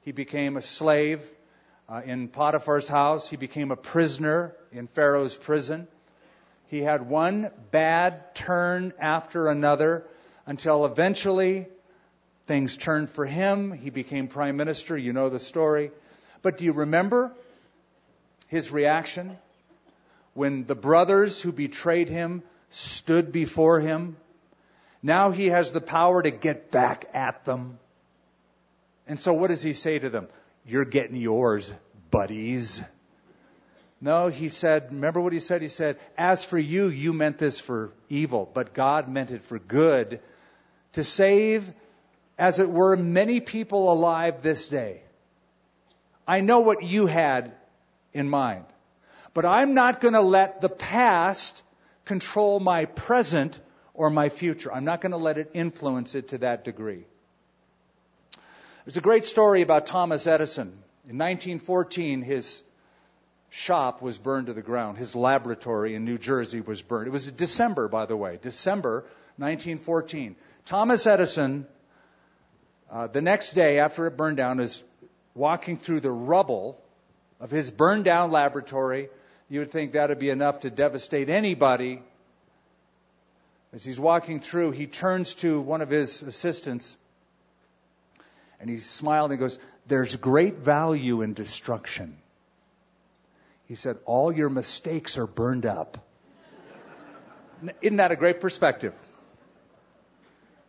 He 0.00 0.12
became 0.12 0.56
a 0.56 0.62
slave 0.62 1.30
uh, 1.86 2.00
in 2.02 2.28
Potiphar's 2.28 2.88
house. 2.88 3.28
He 3.28 3.36
became 3.36 3.70
a 3.70 3.76
prisoner 3.76 4.56
in 4.72 4.86
Pharaoh's 4.86 5.36
prison. 5.36 5.86
He 6.68 6.80
had 6.80 7.06
one 7.06 7.50
bad 7.70 8.34
turn 8.34 8.94
after 8.98 9.48
another 9.48 10.06
until 10.50 10.84
eventually 10.84 11.68
things 12.46 12.76
turned 12.76 13.08
for 13.08 13.24
him. 13.24 13.70
He 13.70 13.88
became 13.88 14.26
prime 14.26 14.56
minister. 14.56 14.98
You 14.98 15.12
know 15.12 15.28
the 15.28 15.38
story. 15.38 15.92
But 16.42 16.58
do 16.58 16.64
you 16.64 16.72
remember 16.72 17.30
his 18.48 18.72
reaction 18.72 19.38
when 20.34 20.64
the 20.64 20.74
brothers 20.74 21.40
who 21.40 21.52
betrayed 21.52 22.08
him 22.08 22.42
stood 22.68 23.30
before 23.30 23.78
him? 23.78 24.16
Now 25.04 25.30
he 25.30 25.50
has 25.50 25.70
the 25.70 25.80
power 25.80 26.20
to 26.20 26.32
get 26.32 26.72
back 26.72 27.04
at 27.14 27.44
them. 27.44 27.78
And 29.06 29.20
so 29.20 29.32
what 29.32 29.50
does 29.50 29.62
he 29.62 29.72
say 29.72 30.00
to 30.00 30.10
them? 30.10 30.26
You're 30.66 30.84
getting 30.84 31.14
yours, 31.14 31.72
buddies. 32.10 32.82
No, 34.00 34.26
he 34.26 34.48
said, 34.48 34.90
remember 34.90 35.20
what 35.20 35.32
he 35.32 35.38
said? 35.38 35.62
He 35.62 35.68
said, 35.68 35.96
As 36.18 36.44
for 36.44 36.58
you, 36.58 36.88
you 36.88 37.12
meant 37.12 37.38
this 37.38 37.60
for 37.60 37.92
evil, 38.08 38.50
but 38.52 38.74
God 38.74 39.08
meant 39.08 39.30
it 39.30 39.42
for 39.42 39.60
good, 39.60 40.20
to 40.92 41.04
save, 41.04 41.72
as 42.38 42.58
it 42.58 42.70
were, 42.70 42.96
many 42.96 43.40
people 43.40 43.92
alive 43.92 44.42
this 44.42 44.68
day. 44.68 45.02
I 46.26 46.40
know 46.40 46.60
what 46.60 46.82
you 46.82 47.06
had 47.06 47.52
in 48.12 48.28
mind. 48.28 48.64
But 49.34 49.44
I'm 49.44 49.74
not 49.74 50.00
going 50.00 50.14
to 50.14 50.20
let 50.20 50.60
the 50.60 50.68
past 50.68 51.62
control 52.04 52.58
my 52.58 52.86
present 52.86 53.60
or 53.94 54.10
my 54.10 54.28
future. 54.28 54.72
I'm 54.72 54.84
not 54.84 55.00
going 55.00 55.12
to 55.12 55.18
let 55.18 55.38
it 55.38 55.50
influence 55.54 56.14
it 56.14 56.28
to 56.28 56.38
that 56.38 56.64
degree. 56.64 57.04
There's 58.84 58.96
a 58.96 59.02
great 59.02 59.24
story 59.24 59.62
about 59.62 59.86
Thomas 59.86 60.26
Edison. 60.26 60.68
In 61.08 61.18
1914, 61.18 62.22
his 62.22 62.62
shop 63.50 64.00
was 64.02 64.18
burned 64.18 64.46
to 64.46 64.52
the 64.52 64.62
ground. 64.62 64.98
His 64.98 65.14
laboratory 65.14 65.94
in 65.94 66.04
New 66.04 66.18
Jersey 66.18 66.60
was 66.60 66.82
burned. 66.82 67.06
It 67.06 67.10
was 67.10 67.30
December, 67.30 67.88
by 67.88 68.06
the 68.06 68.16
way, 68.16 68.38
December 68.40 69.04
1914. 69.36 70.36
Thomas 70.70 71.04
Edison, 71.04 71.66
uh, 72.92 73.08
the 73.08 73.20
next 73.20 73.54
day 73.54 73.80
after 73.80 74.06
it 74.06 74.16
burned 74.16 74.36
down, 74.36 74.60
is 74.60 74.84
walking 75.34 75.76
through 75.76 75.98
the 75.98 76.12
rubble 76.12 76.80
of 77.40 77.50
his 77.50 77.72
burned 77.72 78.04
down 78.04 78.30
laboratory. 78.30 79.08
You 79.48 79.58
would 79.58 79.72
think 79.72 79.94
that 79.94 80.10
would 80.10 80.20
be 80.20 80.30
enough 80.30 80.60
to 80.60 80.70
devastate 80.70 81.28
anybody. 81.28 82.02
As 83.72 83.82
he's 83.82 83.98
walking 83.98 84.38
through, 84.38 84.70
he 84.70 84.86
turns 84.86 85.34
to 85.42 85.60
one 85.60 85.80
of 85.80 85.90
his 85.90 86.22
assistants 86.22 86.96
and 88.60 88.70
he 88.70 88.76
smiled 88.76 89.32
and 89.32 89.40
he 89.40 89.42
goes, 89.42 89.58
There's 89.88 90.14
great 90.14 90.58
value 90.58 91.22
in 91.22 91.34
destruction. 91.34 92.16
He 93.66 93.74
said, 93.74 93.98
All 94.04 94.30
your 94.30 94.50
mistakes 94.50 95.18
are 95.18 95.26
burned 95.26 95.66
up. 95.66 95.98
Isn't 97.82 97.96
that 97.96 98.12
a 98.12 98.16
great 98.16 98.38
perspective? 98.38 98.94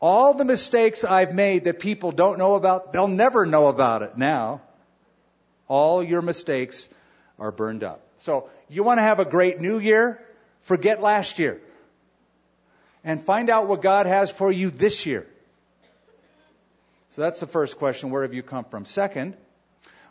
All 0.02 0.34
the 0.34 0.46
mistakes 0.46 1.04
I've 1.04 1.34
made 1.34 1.66
that 1.66 1.80
people 1.80 2.12
don't 2.12 2.40
know 2.40 2.56
about, 2.56 2.92
they'll 2.92 3.08
never 3.08 3.46
know 3.46 3.68
about 3.68 4.02
it 4.02 4.18
now. 4.18 4.62
All 5.68 6.04
your 6.04 6.24
mistakes 6.24 6.90
are 7.40 7.52
burned 7.52 7.84
up. 7.84 8.02
So, 8.18 8.50
you 8.68 8.84
want 8.84 8.98
to 8.98 9.04
have 9.04 9.20
a 9.20 9.26
great 9.26 9.62
new 9.62 9.80
year? 9.80 10.22
Forget 10.62 11.02
last 11.02 11.40
year. 11.40 11.62
And 13.04 13.24
find 13.24 13.50
out 13.50 13.68
what 13.68 13.82
God 13.82 14.06
has 14.06 14.32
for 14.32 14.52
you 14.52 14.70
this 14.70 15.06
year. 15.06 15.28
So 17.10 17.22
that's 17.22 17.40
the 17.40 17.48
first 17.48 17.78
question. 17.78 18.10
Where 18.10 18.22
have 18.22 18.34
you 18.34 18.44
come 18.44 18.64
from? 18.64 18.86
Second, 18.86 19.36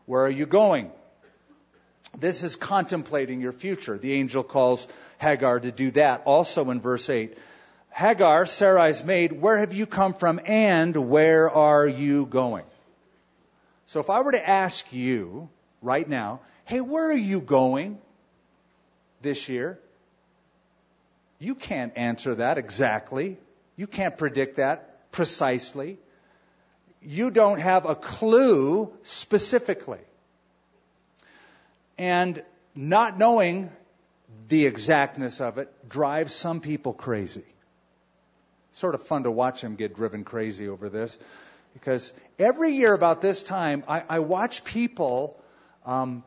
where 0.06 0.22
are 0.22 0.30
you 0.30 0.44
going? 0.44 0.90
This 2.18 2.42
is 2.42 2.56
contemplating 2.56 3.40
your 3.40 3.52
future. 3.52 3.96
The 3.96 4.12
angel 4.12 4.42
calls 4.42 4.86
Hagar 5.18 5.60
to 5.60 5.72
do 5.72 5.92
that 5.92 6.22
also 6.26 6.68
in 6.70 6.80
verse 6.80 7.08
8. 7.08 7.38
Hagar, 7.90 8.46
Sarai's 8.46 9.04
maid, 9.04 9.32
where 9.32 9.58
have 9.58 9.74
you 9.74 9.86
come 9.86 10.14
from 10.14 10.40
and 10.44 10.96
where 10.96 11.50
are 11.50 11.86
you 11.86 12.24
going? 12.26 12.64
So 13.86 14.00
if 14.00 14.08
I 14.08 14.20
were 14.22 14.32
to 14.32 14.48
ask 14.48 14.92
you 14.92 15.48
right 15.82 16.08
now, 16.08 16.40
hey, 16.64 16.80
where 16.80 17.10
are 17.10 17.16
you 17.16 17.40
going 17.40 17.98
this 19.20 19.48
year? 19.48 19.78
You 21.40 21.54
can't 21.54 21.92
answer 21.96 22.36
that 22.36 22.58
exactly. 22.58 23.38
You 23.76 23.86
can't 23.86 24.16
predict 24.16 24.56
that 24.56 25.10
precisely. 25.10 25.98
You 27.02 27.30
don't 27.30 27.58
have 27.58 27.86
a 27.86 27.96
clue 27.96 28.92
specifically. 29.02 29.98
And 31.98 32.42
not 32.74 33.18
knowing 33.18 33.70
the 34.48 34.66
exactness 34.66 35.40
of 35.40 35.58
it 35.58 35.88
drives 35.88 36.32
some 36.32 36.60
people 36.60 36.92
crazy 36.92 37.44
sort 38.72 38.94
of 38.94 39.02
fun 39.02 39.24
to 39.24 39.30
watch 39.30 39.62
him 39.62 39.76
get 39.76 39.94
driven 39.94 40.24
crazy 40.24 40.68
over 40.68 40.88
this 40.88 41.18
because 41.74 42.12
every 42.38 42.72
year 42.72 42.92
about 42.92 43.20
this 43.20 43.42
time, 43.42 43.84
I, 43.86 44.02
I 44.08 44.18
watch 44.20 44.64
people 44.64 45.40
um, 45.86 46.24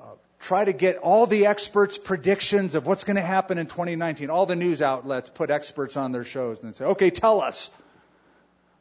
uh, 0.00 0.04
try 0.40 0.64
to 0.64 0.72
get 0.72 0.98
all 0.98 1.26
the 1.26 1.46
experts' 1.46 1.98
predictions 1.98 2.74
of 2.74 2.86
what's 2.86 3.04
going 3.04 3.16
to 3.16 3.22
happen 3.22 3.58
in 3.58 3.66
2019. 3.66 4.30
All 4.30 4.46
the 4.46 4.56
news 4.56 4.82
outlets 4.82 5.30
put 5.30 5.50
experts 5.50 5.96
on 5.96 6.12
their 6.12 6.24
shows 6.24 6.62
and 6.62 6.74
say, 6.74 6.86
okay, 6.86 7.10
tell 7.10 7.40
us, 7.40 7.70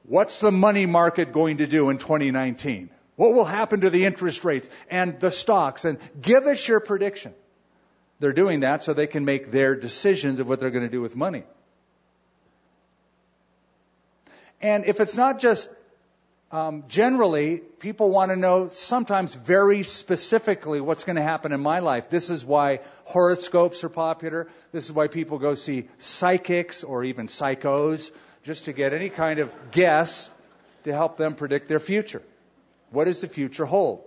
what's 0.03 0.39
the 0.39 0.51
money 0.51 0.85
market 0.85 1.33
going 1.33 1.57
to 1.57 1.67
do 1.67 1.89
in 1.89 1.97
2019? 1.97 2.89
What 3.15 3.33
will 3.33 3.45
happen 3.45 3.81
to 3.81 3.89
the 3.89 4.05
interest 4.05 4.43
rates 4.43 4.69
and 4.89 5.19
the 5.19 5.31
stocks? 5.31 5.85
And 5.85 5.99
give 6.19 6.47
us 6.47 6.67
your 6.67 6.79
prediction. 6.79 7.33
They're 8.19 8.33
doing 8.33 8.61
that 8.61 8.83
so 8.83 8.93
they 8.93 9.07
can 9.07 9.25
make 9.25 9.51
their 9.51 9.75
decisions 9.75 10.39
of 10.39 10.47
what 10.47 10.59
they're 10.59 10.71
going 10.71 10.85
to 10.85 10.91
do 10.91 11.01
with 11.01 11.15
money. 11.15 11.43
And 14.63 14.85
if 14.85 15.01
it's 15.01 15.17
not 15.17 15.39
just 15.39 15.69
um, 16.49 16.85
generally, 16.87 17.57
people 17.57 18.11
want 18.11 18.31
to 18.31 18.37
know 18.37 18.69
sometimes 18.69 19.35
very 19.35 19.83
specifically 19.83 20.79
what's 20.79 21.03
going 21.03 21.17
to 21.17 21.21
happen 21.21 21.51
in 21.51 21.59
my 21.59 21.79
life. 21.79 22.09
This 22.09 22.29
is 22.29 22.45
why 22.45 22.79
horoscopes 23.03 23.83
are 23.83 23.89
popular. 23.89 24.47
This 24.71 24.85
is 24.85 24.93
why 24.93 25.09
people 25.09 25.37
go 25.37 25.55
see 25.55 25.89
psychics 25.97 26.85
or 26.85 27.03
even 27.03 27.27
psychos 27.27 28.09
just 28.43 28.65
to 28.65 28.73
get 28.73 28.93
any 28.93 29.09
kind 29.09 29.39
of 29.39 29.53
guess 29.71 30.31
to 30.85 30.93
help 30.93 31.17
them 31.17 31.35
predict 31.35 31.67
their 31.67 31.81
future. 31.81 32.21
What 32.89 33.05
does 33.05 33.19
the 33.19 33.27
future 33.27 33.65
hold? 33.65 34.01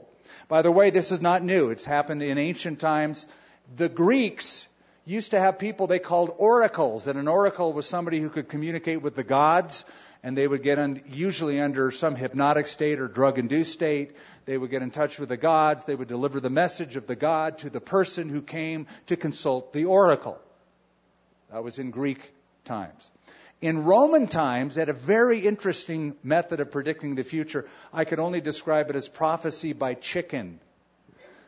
By 0.48 0.62
the 0.62 0.72
way, 0.72 0.88
this 0.88 1.12
is 1.12 1.20
not 1.20 1.44
new. 1.44 1.68
It's 1.68 1.84
happened 1.84 2.22
in 2.22 2.38
ancient 2.38 2.80
times. 2.80 3.26
The 3.76 3.90
Greeks 3.90 4.68
used 5.04 5.32
to 5.32 5.38
have 5.38 5.58
people 5.58 5.86
they 5.86 5.98
called 5.98 6.32
oracles, 6.38 7.06
and 7.06 7.18
an 7.18 7.28
oracle 7.28 7.72
was 7.72 7.86
somebody 7.86 8.20
who 8.20 8.30
could 8.30 8.48
communicate 8.48 9.02
with 9.02 9.14
the 9.14 9.24
gods 9.24 9.84
and 10.26 10.36
they 10.36 10.48
would 10.48 10.64
get 10.64 10.76
un, 10.80 11.00
usually 11.06 11.60
under 11.60 11.92
some 11.92 12.16
hypnotic 12.16 12.66
state 12.66 12.98
or 12.98 13.06
drug 13.06 13.38
induced 13.38 13.72
state. 13.72 14.16
They 14.44 14.58
would 14.58 14.72
get 14.72 14.82
in 14.82 14.90
touch 14.90 15.20
with 15.20 15.28
the 15.28 15.36
gods. 15.36 15.84
They 15.84 15.94
would 15.94 16.08
deliver 16.08 16.40
the 16.40 16.50
message 16.50 16.96
of 16.96 17.06
the 17.06 17.14
god 17.14 17.58
to 17.58 17.70
the 17.70 17.80
person 17.80 18.28
who 18.28 18.42
came 18.42 18.88
to 19.06 19.16
consult 19.16 19.72
the 19.72 19.84
oracle. 19.84 20.36
That 21.52 21.62
was 21.62 21.78
in 21.78 21.92
Greek 21.92 22.18
times. 22.64 23.08
In 23.60 23.84
Roman 23.84 24.26
times, 24.26 24.74
they 24.74 24.80
had 24.80 24.88
a 24.88 24.94
very 24.94 25.46
interesting 25.46 26.16
method 26.24 26.58
of 26.58 26.72
predicting 26.72 27.14
the 27.14 27.22
future. 27.22 27.68
I 27.92 28.04
could 28.04 28.18
only 28.18 28.40
describe 28.40 28.90
it 28.90 28.96
as 28.96 29.08
prophecy 29.08 29.74
by 29.74 29.94
chicken. 29.94 30.58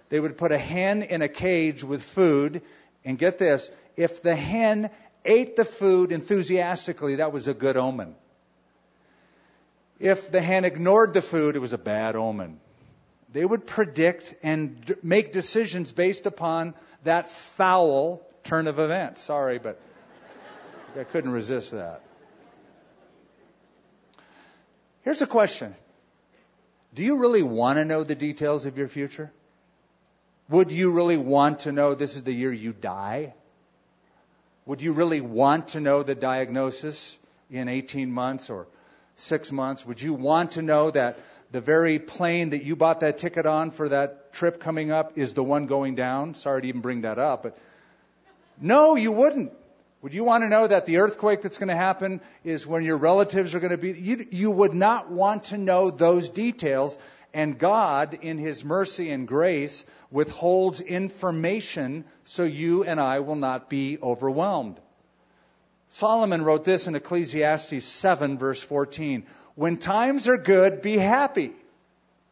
they 0.09 0.21
would 0.21 0.39
put 0.39 0.53
a 0.53 0.59
hen 0.59 1.03
in 1.03 1.21
a 1.21 1.29
cage 1.29 1.83
with 1.83 2.05
food, 2.05 2.63
and 3.05 3.19
get 3.19 3.39
this, 3.39 3.73
if 3.97 4.23
the 4.23 4.37
hen 4.37 4.91
ate 5.25 5.57
the 5.57 5.65
food 5.65 6.13
enthusiastically, 6.13 7.17
that 7.17 7.33
was 7.33 7.49
a 7.49 7.55
good 7.55 7.77
omen. 7.77 8.15
If 9.99 10.31
the 10.31 10.41
hen 10.41 10.65
ignored 10.65 11.13
the 11.13 11.23
food, 11.23 11.57
it 11.57 11.59
was 11.59 11.73
a 11.73 11.79
bad 11.79 12.15
omen. 12.15 12.61
They 13.33 13.45
would 13.45 13.67
predict 13.67 14.35
and 14.43 14.97
make 15.03 15.33
decisions 15.33 15.93
based 15.93 16.27
upon 16.27 16.75
that 17.05 17.31
foul 17.31 18.23
turn 18.45 18.67
of 18.67 18.79
events. 18.79 19.23
Sorry, 19.23 19.59
but 19.59 19.81
I 20.99 21.05
couldn't 21.05 21.33
resist 21.33 21.73
that. 21.73 22.03
Here's 25.03 25.23
a 25.23 25.27
question 25.27 25.75
Do 26.95 27.03
you 27.03 27.17
really 27.17 27.43
want 27.43 27.79
to 27.79 27.85
know 27.85 28.05
the 28.05 28.15
details 28.15 28.67
of 28.67 28.79
your 28.79 28.89
future? 28.89 29.33
Would 30.49 30.73
you 30.73 30.93
really 30.93 31.19
want 31.19 31.61
to 31.61 31.73
know 31.73 31.95
this 31.95 32.17
is 32.17 32.23
the 32.23 32.33
year 32.33 32.53
you 32.53 32.73
die? 32.73 33.35
Would 34.65 34.81
you 34.81 34.93
really 34.93 35.21
want 35.21 35.69
to 35.69 35.81
know 35.81 36.03
the 36.03 36.15
diagnosis 36.15 37.19
in 37.51 37.69
18 37.69 38.11
months 38.11 38.49
or 38.49 38.67
six 39.19 39.53
months? 39.53 39.85
Would 39.85 40.01
you 40.01 40.15
want 40.15 40.53
to 40.53 40.63
know 40.63 40.91
that 40.91 41.19
the 41.51 41.61
very 41.61 41.99
plane 41.99 42.51
that 42.51 42.63
you 42.63 42.77
bought 42.77 43.01
that 43.01 43.19
ticket 43.19 43.47
on 43.47 43.71
for 43.71 43.89
that 43.89 44.33
trip 44.33 44.61
coming 44.61 44.91
up 44.91 45.19
is 45.19 45.35
the 45.35 45.43
one 45.43 45.67
going 45.67 45.95
down? 45.95 46.35
Sorry 46.35 46.63
to 46.63 46.69
even 46.69 46.81
bring 46.81 47.03
that 47.03 47.19
up, 47.19 47.43
but 47.43 47.59
no, 48.61 48.97
you 48.97 49.13
wouldn't. 49.13 49.53
Would 50.01 50.15
you 50.15 50.23
want 50.23 50.45
to 50.45 50.49
know 50.49 50.67
that 50.67 50.87
the 50.87 50.99
earthquake 50.99 51.43
that's 51.43 51.59
going 51.59 51.69
to 51.69 51.77
happen 51.77 52.21
is 52.45 52.67
when 52.67 52.85
your 52.85 52.97
relatives 52.97 53.55
are 53.55 53.61
going 53.61 53.73
to 53.73 53.79
be? 53.79 53.93
You, 53.93 54.27
you 54.31 54.51
would 54.51 54.75
not 54.75 55.11
want 55.11 55.45
to 55.45 55.59
know 55.59 55.91
those 55.91 56.29
details. 56.29 56.97
And 57.35 57.59
God, 57.59 58.19
in 58.23 58.39
His 58.39 58.65
mercy 58.65 59.11
and 59.11 59.27
grace, 59.27 59.85
withholds 60.11 60.81
information 60.81 62.05
so 62.25 62.45
you 62.45 62.85
and 62.85 63.01
I 63.01 63.21
will 63.21 63.37
not 63.37 63.69
be 63.69 63.99
overwhelmed. 64.01 64.79
Solomon 65.89 66.43
wrote 66.43 66.65
this 66.65 66.87
in 66.87 66.95
Ecclesiastes 66.95 67.85
7, 67.85 68.39
verse 68.39 68.63
14. 68.63 69.25
When 69.55 69.79
times 69.79 70.29
are 70.29 70.37
good, 70.37 70.83
be 70.83 70.99
happy. 70.99 71.53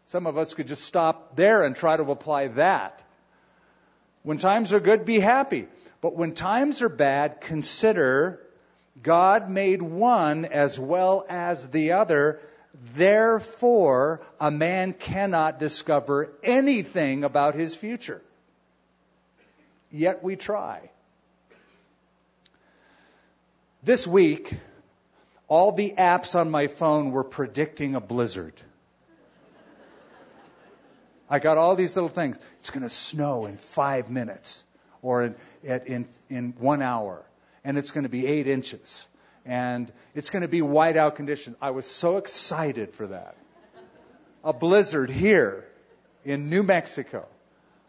Some 0.06 0.26
of 0.26 0.38
us 0.38 0.54
could 0.54 0.68
just 0.68 0.84
stop 0.84 1.36
there 1.36 1.64
and 1.64 1.74
try 1.74 1.96
to 1.96 2.10
apply 2.10 2.48
that. 2.48 3.02
When 4.22 4.38
times 4.38 4.72
are 4.72 4.80
good, 4.80 5.04
be 5.04 5.20
happy. 5.20 5.66
But 6.00 6.14
when 6.14 6.34
times 6.34 6.82
are 6.82 6.88
bad, 6.88 7.40
consider 7.40 8.40
God 9.02 9.50
made 9.50 9.82
one 9.82 10.44
as 10.44 10.78
well 10.78 11.24
as 11.28 11.66
the 11.68 11.92
other. 11.92 12.40
Therefore, 12.94 14.20
a 14.38 14.50
man 14.50 14.92
cannot 14.92 15.58
discover 15.58 16.30
anything 16.42 17.24
about 17.24 17.54
his 17.54 17.74
future. 17.74 18.22
Yet 19.90 20.22
we 20.22 20.36
try. 20.36 20.90
This 23.86 24.04
week, 24.04 24.52
all 25.46 25.70
the 25.70 25.94
apps 25.96 26.34
on 26.34 26.50
my 26.50 26.66
phone 26.66 27.12
were 27.12 27.22
predicting 27.22 27.94
a 27.94 28.00
blizzard. 28.00 28.60
I 31.30 31.38
got 31.38 31.56
all 31.56 31.76
these 31.76 31.94
little 31.94 32.08
things. 32.08 32.36
It's 32.58 32.70
going 32.70 32.82
to 32.82 32.90
snow 32.90 33.46
in 33.46 33.58
five 33.58 34.10
minutes 34.10 34.64
or 35.02 35.22
in, 35.22 35.34
in, 35.62 36.06
in 36.28 36.54
one 36.58 36.82
hour, 36.82 37.22
and 37.62 37.78
it's 37.78 37.92
going 37.92 38.02
to 38.02 38.10
be 38.10 38.26
eight 38.26 38.48
inches, 38.48 39.06
and 39.44 39.92
it's 40.16 40.30
going 40.30 40.42
to 40.42 40.48
be 40.48 40.62
whiteout 40.62 41.14
conditions. 41.14 41.54
I 41.62 41.70
was 41.70 41.86
so 41.86 42.16
excited 42.16 42.90
for 42.92 43.06
that. 43.06 43.36
A 44.42 44.52
blizzard 44.52 45.10
here 45.10 45.64
in 46.24 46.50
New 46.50 46.64
Mexico. 46.64 47.24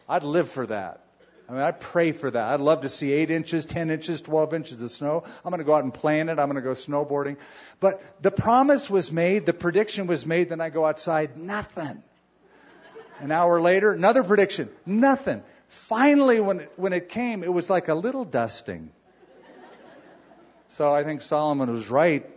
I'd 0.08 0.22
live 0.22 0.52
for 0.52 0.68
that. 0.68 1.07
I 1.50 1.54
mean, 1.54 1.62
I 1.62 1.72
pray 1.72 2.12
for 2.12 2.30
that. 2.30 2.54
I'd 2.54 2.60
love 2.60 2.82
to 2.82 2.90
see 2.90 3.12
8 3.14 3.32
inches, 3.32 3.66
10 3.66 3.90
inches, 3.90 4.20
12 4.22 4.54
inches 4.54 4.82
of 4.82 4.92
snow. 4.92 5.24
I'm 5.46 5.52
going 5.52 5.60
to 5.60 5.66
go 5.66 5.76
out 5.76 5.84
and 5.84 5.94
play 5.94 6.20
in 6.20 6.28
it. 6.28 6.40
I'm 6.40 6.50
going 6.50 6.56
to 6.56 6.62
go 6.62 6.72
snowboarding. 6.72 7.38
But 7.80 8.04
the 8.22 8.32
promise 8.32 8.90
was 8.90 9.12
made, 9.14 9.46
the 9.46 9.54
prediction 9.54 10.08
was 10.08 10.26
made, 10.26 10.50
then 10.50 10.60
I 10.60 10.70
go 10.70 10.86
outside, 10.86 11.38
nothing. 11.38 12.04
An 13.20 13.32
hour 13.32 13.62
later, 13.62 13.94
another 13.94 14.24
prediction, 14.24 14.70
nothing. 14.86 15.42
Finally, 15.70 16.42
when 16.42 16.60
it, 16.62 16.74
when 16.76 16.94
it 16.94 17.10
came, 17.10 17.44
it 17.44 17.52
was 17.52 17.70
like 17.70 17.88
a 17.88 17.96
little 17.96 18.26
dusting. 18.26 18.92
So 20.68 20.94
I 20.94 21.04
think 21.04 21.22
Solomon 21.22 21.72
was 21.72 21.90
right. 21.90 22.30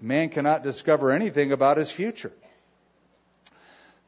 Man 0.00 0.28
cannot 0.28 0.62
discover 0.62 1.10
anything 1.10 1.52
about 1.52 1.78
his 1.78 1.90
future. 1.90 2.32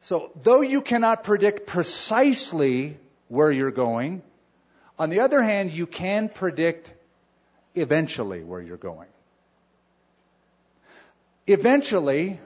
So, 0.01 0.31
though 0.35 0.61
you 0.61 0.81
cannot 0.81 1.23
predict 1.23 1.65
precisely 1.65 2.97
where 3.27 3.51
you're 3.51 3.71
going. 3.71 4.21
On 4.99 5.09
the 5.09 5.21
other 5.21 5.41
hand, 5.41 5.71
you 5.71 5.87
can 5.87 6.29
predict 6.29 6.93
eventually 7.75 8.43
where 8.43 8.61
you're 8.61 8.77
going. 8.77 9.07
Eventually, 11.47 12.39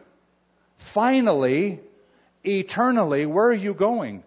finally, 0.78 1.80
eternally, 2.44 3.26
where 3.26 3.48
are 3.48 3.54
you 3.54 3.74
going? 3.74 4.24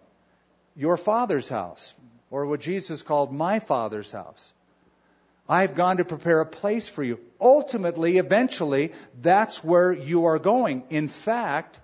Your 0.76 0.96
Father's 0.96 1.48
house, 1.48 1.94
or 2.30 2.46
what 2.46 2.60
Jesus 2.60 3.02
called 3.02 3.32
my 3.32 3.58
Father's 3.58 4.12
house. 4.12 4.52
I've 5.48 5.74
gone 5.74 5.96
to 5.96 6.04
prepare 6.04 6.40
a 6.40 6.46
place 6.46 6.88
for 6.88 7.02
you. 7.02 7.18
Ultimately, 7.40 8.18
eventually, 8.18 8.92
that's 9.20 9.64
where 9.64 9.92
you 9.92 10.26
are 10.26 10.38
going. 10.38 10.84
In 10.90 11.08
fact, 11.08 11.80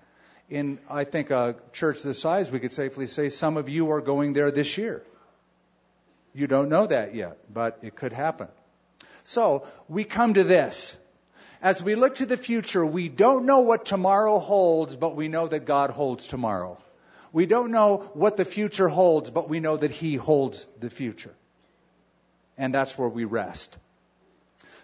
in, 0.49 0.79
I 0.89 1.03
think, 1.03 1.29
a 1.29 1.55
church 1.73 2.03
this 2.03 2.19
size, 2.19 2.51
we 2.51 2.59
could 2.59 2.73
safely 2.73 3.05
say 3.05 3.29
some 3.29 3.57
of 3.57 3.69
you 3.69 3.91
are 3.91 4.01
going 4.01 4.33
there 4.33 4.51
this 4.51 4.77
year. 4.77 5.03
You 6.33 6.47
don't 6.47 6.69
know 6.69 6.87
that 6.87 7.15
yet, 7.15 7.37
but 7.53 7.79
it 7.81 7.95
could 7.95 8.13
happen. 8.13 8.47
So, 9.23 9.67
we 9.89 10.03
come 10.03 10.35
to 10.35 10.43
this. 10.43 10.95
As 11.61 11.81
we 11.81 11.95
look 11.95 12.15
to 12.15 12.25
the 12.25 12.37
future, 12.37 12.85
we 12.85 13.09
don't 13.09 13.45
know 13.45 13.61
what 13.61 13.85
tomorrow 13.85 14.39
holds, 14.39 14.95
but 14.95 15.15
we 15.15 15.27
know 15.27 15.47
that 15.47 15.65
God 15.65 15.89
holds 15.89 16.27
tomorrow. 16.27 16.77
We 17.33 17.45
don't 17.45 17.71
know 17.71 18.09
what 18.13 18.37
the 18.37 18.45
future 18.45 18.87
holds, 18.87 19.29
but 19.31 19.49
we 19.49 19.59
know 19.59 19.75
that 19.75 19.91
He 19.91 20.15
holds 20.15 20.65
the 20.79 20.89
future. 20.89 21.33
And 22.57 22.73
that's 22.73 22.97
where 22.97 23.09
we 23.09 23.25
rest. 23.25 23.77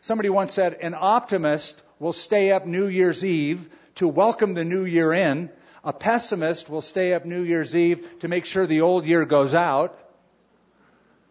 Somebody 0.02 0.30
once 0.30 0.54
said, 0.54 0.74
an 0.82 0.96
optimist 1.00 1.82
will 2.00 2.12
stay 2.12 2.52
up 2.52 2.66
New 2.66 2.88
Year's 2.88 3.24
Eve 3.24 3.70
to 3.96 4.08
welcome 4.08 4.54
the 4.54 4.66
new 4.66 4.86
year 4.86 5.14
in. 5.14 5.50
A 5.84 5.94
pessimist 5.94 6.70
will 6.70 6.82
stay 6.82 7.14
up 7.14 7.26
New 7.26 7.44
Year's 7.44 7.76
Eve 7.76 8.20
to 8.20 8.28
make 8.28 8.46
sure 8.46 8.66
the 8.66 8.82
old 8.82 9.06
year 9.06 9.26
goes 9.26 9.54
out. 9.54 10.00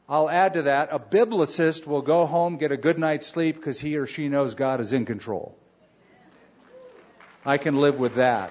I'll 0.08 0.28
add 0.28 0.54
to 0.54 0.62
that, 0.62 0.90
a 0.92 0.98
biblicist 0.98 1.86
will 1.86 2.02
go 2.02 2.26
home, 2.26 2.58
get 2.58 2.70
a 2.70 2.76
good 2.76 2.98
night's 2.98 3.26
sleep 3.26 3.56
because 3.56 3.80
he 3.80 3.96
or 3.96 4.06
she 4.06 4.28
knows 4.28 4.54
God 4.54 4.80
is 4.80 4.92
in 4.92 5.06
control. 5.06 5.56
I 7.46 7.56
can 7.56 7.80
live 7.80 7.98
with 7.98 8.16
that. 8.16 8.50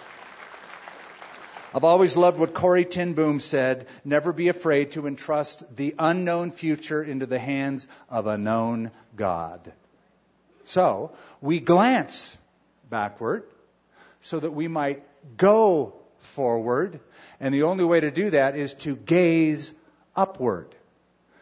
I've 1.73 1.83
always 1.83 2.17
loved 2.17 2.37
what 2.39 2.53
Corrie 2.53 2.83
ten 2.83 3.13
Boom 3.13 3.39
said 3.39 3.87
never 4.03 4.33
be 4.33 4.49
afraid 4.49 4.91
to 4.93 5.07
entrust 5.07 5.75
the 5.75 5.95
unknown 5.97 6.51
future 6.51 7.01
into 7.01 7.25
the 7.25 7.39
hands 7.39 7.87
of 8.09 8.27
a 8.27 8.37
known 8.37 8.91
God. 9.15 9.71
So, 10.65 11.11
we 11.39 11.59
glance 11.59 12.35
backward 12.89 13.43
so 14.21 14.39
that 14.39 14.51
we 14.51 14.67
might 14.67 15.03
go 15.37 15.93
forward. 16.19 16.99
And 17.39 17.53
the 17.53 17.63
only 17.63 17.83
way 17.83 17.99
to 17.99 18.11
do 18.11 18.29
that 18.31 18.55
is 18.55 18.73
to 18.75 18.95
gaze 18.95 19.73
upward. 20.15 20.73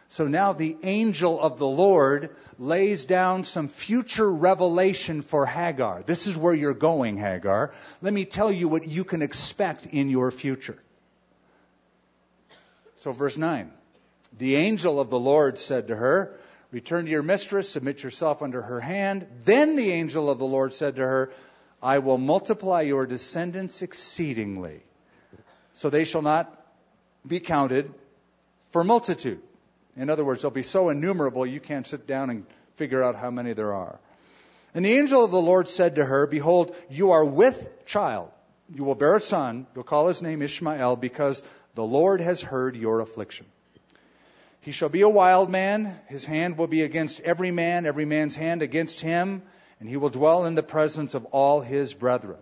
So 0.08 0.26
now 0.26 0.52
the 0.52 0.76
angel 0.82 1.40
of 1.40 1.58
the 1.58 1.68
Lord 1.68 2.34
lays 2.58 3.04
down 3.04 3.44
some 3.44 3.68
future 3.68 4.30
revelation 4.30 5.22
for 5.22 5.46
Hagar. 5.46 6.02
This 6.02 6.26
is 6.26 6.36
where 6.36 6.52
you're 6.52 6.74
going, 6.74 7.16
Hagar. 7.16 7.70
Let 8.02 8.12
me 8.12 8.24
tell 8.24 8.50
you 8.50 8.66
what 8.66 8.88
you 8.88 9.04
can 9.04 9.22
expect 9.22 9.86
in 9.86 10.10
your 10.10 10.32
future. 10.32 10.82
So, 12.96 13.12
verse 13.12 13.38
9. 13.38 13.70
The 14.36 14.56
angel 14.56 15.00
of 15.00 15.10
the 15.10 15.18
Lord 15.18 15.58
said 15.58 15.88
to 15.88 15.96
her, 15.96 16.36
Return 16.72 17.04
to 17.04 17.10
your 17.10 17.22
mistress, 17.22 17.68
submit 17.68 18.02
yourself 18.02 18.42
under 18.42 18.62
her 18.62 18.80
hand. 18.80 19.26
Then 19.44 19.74
the 19.74 19.90
angel 19.90 20.28
of 20.28 20.38
the 20.38 20.46
Lord 20.46 20.72
said 20.72 20.96
to 20.96 21.02
her, 21.02 21.32
I 21.82 21.98
will 21.98 22.18
multiply 22.18 22.82
your 22.82 23.06
descendants 23.06 23.82
exceedingly, 23.82 24.82
so 25.72 25.88
they 25.88 26.04
shall 26.04 26.22
not 26.22 26.54
be 27.26 27.40
counted 27.40 27.92
for 28.70 28.84
multitude. 28.84 29.40
In 29.96 30.10
other 30.10 30.24
words, 30.24 30.42
they'll 30.42 30.50
be 30.50 30.62
so 30.62 30.90
innumerable 30.90 31.46
you 31.46 31.60
can't 31.60 31.86
sit 31.86 32.06
down 32.06 32.30
and 32.30 32.46
figure 32.74 33.02
out 33.02 33.16
how 33.16 33.30
many 33.30 33.54
there 33.54 33.72
are. 33.72 33.98
And 34.74 34.84
the 34.84 34.92
angel 34.92 35.24
of 35.24 35.30
the 35.30 35.40
Lord 35.40 35.68
said 35.68 35.96
to 35.96 36.04
her, 36.04 36.26
Behold, 36.26 36.74
you 36.88 37.10
are 37.10 37.24
with 37.24 37.86
child. 37.86 38.30
You 38.72 38.84
will 38.84 38.94
bear 38.94 39.16
a 39.16 39.20
son. 39.20 39.66
You'll 39.74 39.84
call 39.84 40.08
his 40.08 40.22
name 40.22 40.42
Ishmael 40.42 40.96
because 40.96 41.42
the 41.74 41.82
Lord 41.84 42.20
has 42.20 42.40
heard 42.40 42.76
your 42.76 43.00
affliction. 43.00 43.46
He 44.60 44.70
shall 44.72 44.90
be 44.90 45.00
a 45.00 45.08
wild 45.08 45.50
man. 45.50 45.98
His 46.06 46.24
hand 46.24 46.56
will 46.56 46.68
be 46.68 46.82
against 46.82 47.20
every 47.20 47.50
man, 47.50 47.86
every 47.86 48.04
man's 48.04 48.36
hand 48.36 48.62
against 48.62 49.00
him 49.00 49.42
and 49.80 49.88
he 49.88 49.96
will 49.96 50.10
dwell 50.10 50.44
in 50.44 50.54
the 50.54 50.62
presence 50.62 51.14
of 51.14 51.24
all 51.26 51.60
his 51.60 51.94
brethren. 51.94 52.38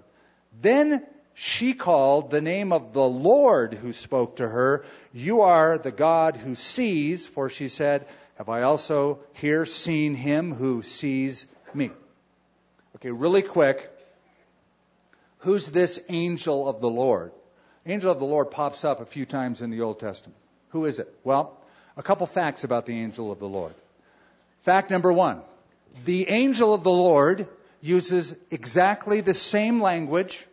Then 0.60 1.06
she 1.34 1.72
called 1.72 2.30
the 2.30 2.40
name 2.40 2.72
of 2.72 2.92
the 2.92 3.08
Lord 3.08 3.72
who 3.72 3.92
spoke 3.92 4.36
to 4.36 4.48
her, 4.48 4.84
You 5.12 5.42
are 5.42 5.78
the 5.78 5.92
God 5.92 6.36
who 6.36 6.56
sees, 6.56 7.26
for 7.26 7.48
she 7.48 7.68
said, 7.68 8.06
Have 8.36 8.48
I 8.48 8.62
also 8.62 9.20
here 9.34 9.64
seen 9.64 10.16
him 10.16 10.52
who 10.52 10.82
sees 10.82 11.46
me? 11.72 11.92
Okay, 12.96 13.12
really 13.12 13.42
quick. 13.42 13.88
Who's 15.38 15.68
this 15.68 16.00
angel 16.08 16.68
of 16.68 16.80
the 16.80 16.90
Lord? 16.90 17.30
Angel 17.86 18.10
of 18.10 18.18
the 18.18 18.26
Lord 18.26 18.50
pops 18.50 18.84
up 18.84 19.00
a 19.00 19.06
few 19.06 19.24
times 19.24 19.62
in 19.62 19.70
the 19.70 19.82
Old 19.82 20.00
Testament. 20.00 20.36
Who 20.70 20.86
is 20.86 20.98
it? 20.98 21.14
Well, 21.22 21.56
a 21.96 22.02
couple 22.02 22.26
facts 22.26 22.64
about 22.64 22.84
the 22.84 22.98
angel 22.98 23.30
of 23.30 23.38
the 23.38 23.48
Lord. 23.48 23.74
Fact 24.62 24.90
number 24.90 25.12
one 25.12 25.42
the 26.04 26.28
angel 26.28 26.74
of 26.74 26.84
the 26.84 26.90
Lord 26.90 27.48
uses 27.80 28.34
exactly 28.50 29.20
the 29.20 29.34
same 29.34 29.80
language 29.80 30.46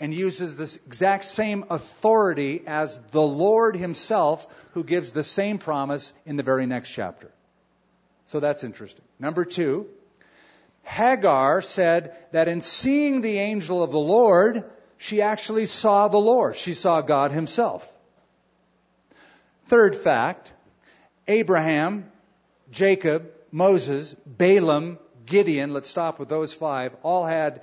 and 0.00 0.14
uses 0.14 0.56
this 0.56 0.76
exact 0.76 1.24
same 1.24 1.64
authority 1.70 2.62
as 2.66 2.98
the 3.10 3.22
Lord 3.22 3.76
Himself, 3.76 4.46
who 4.72 4.84
gives 4.84 5.12
the 5.12 5.24
same 5.24 5.58
promise 5.58 6.12
in 6.24 6.36
the 6.36 6.42
very 6.42 6.66
next 6.66 6.90
chapter. 6.90 7.30
So 8.26 8.40
that's 8.40 8.62
interesting. 8.62 9.04
Number 9.18 9.44
two, 9.44 9.86
Hagar 10.82 11.62
said 11.62 12.16
that 12.32 12.48
in 12.48 12.60
seeing 12.60 13.20
the 13.20 13.38
angel 13.38 13.82
of 13.82 13.90
the 13.90 13.98
Lord, 13.98 14.64
she 14.98 15.22
actually 15.22 15.66
saw 15.66 16.08
the 16.08 16.18
Lord. 16.18 16.56
She 16.56 16.74
saw 16.74 17.00
God 17.00 17.30
Himself. 17.30 17.90
Third 19.66 19.96
fact, 19.96 20.52
Abraham, 21.26 22.10
Jacob, 22.70 23.30
Moses, 23.50 24.14
Balaam, 24.26 24.98
Gideon, 25.26 25.72
let's 25.72 25.90
stop 25.90 26.18
with 26.18 26.28
those 26.28 26.54
five, 26.54 26.94
all 27.02 27.24
had 27.26 27.62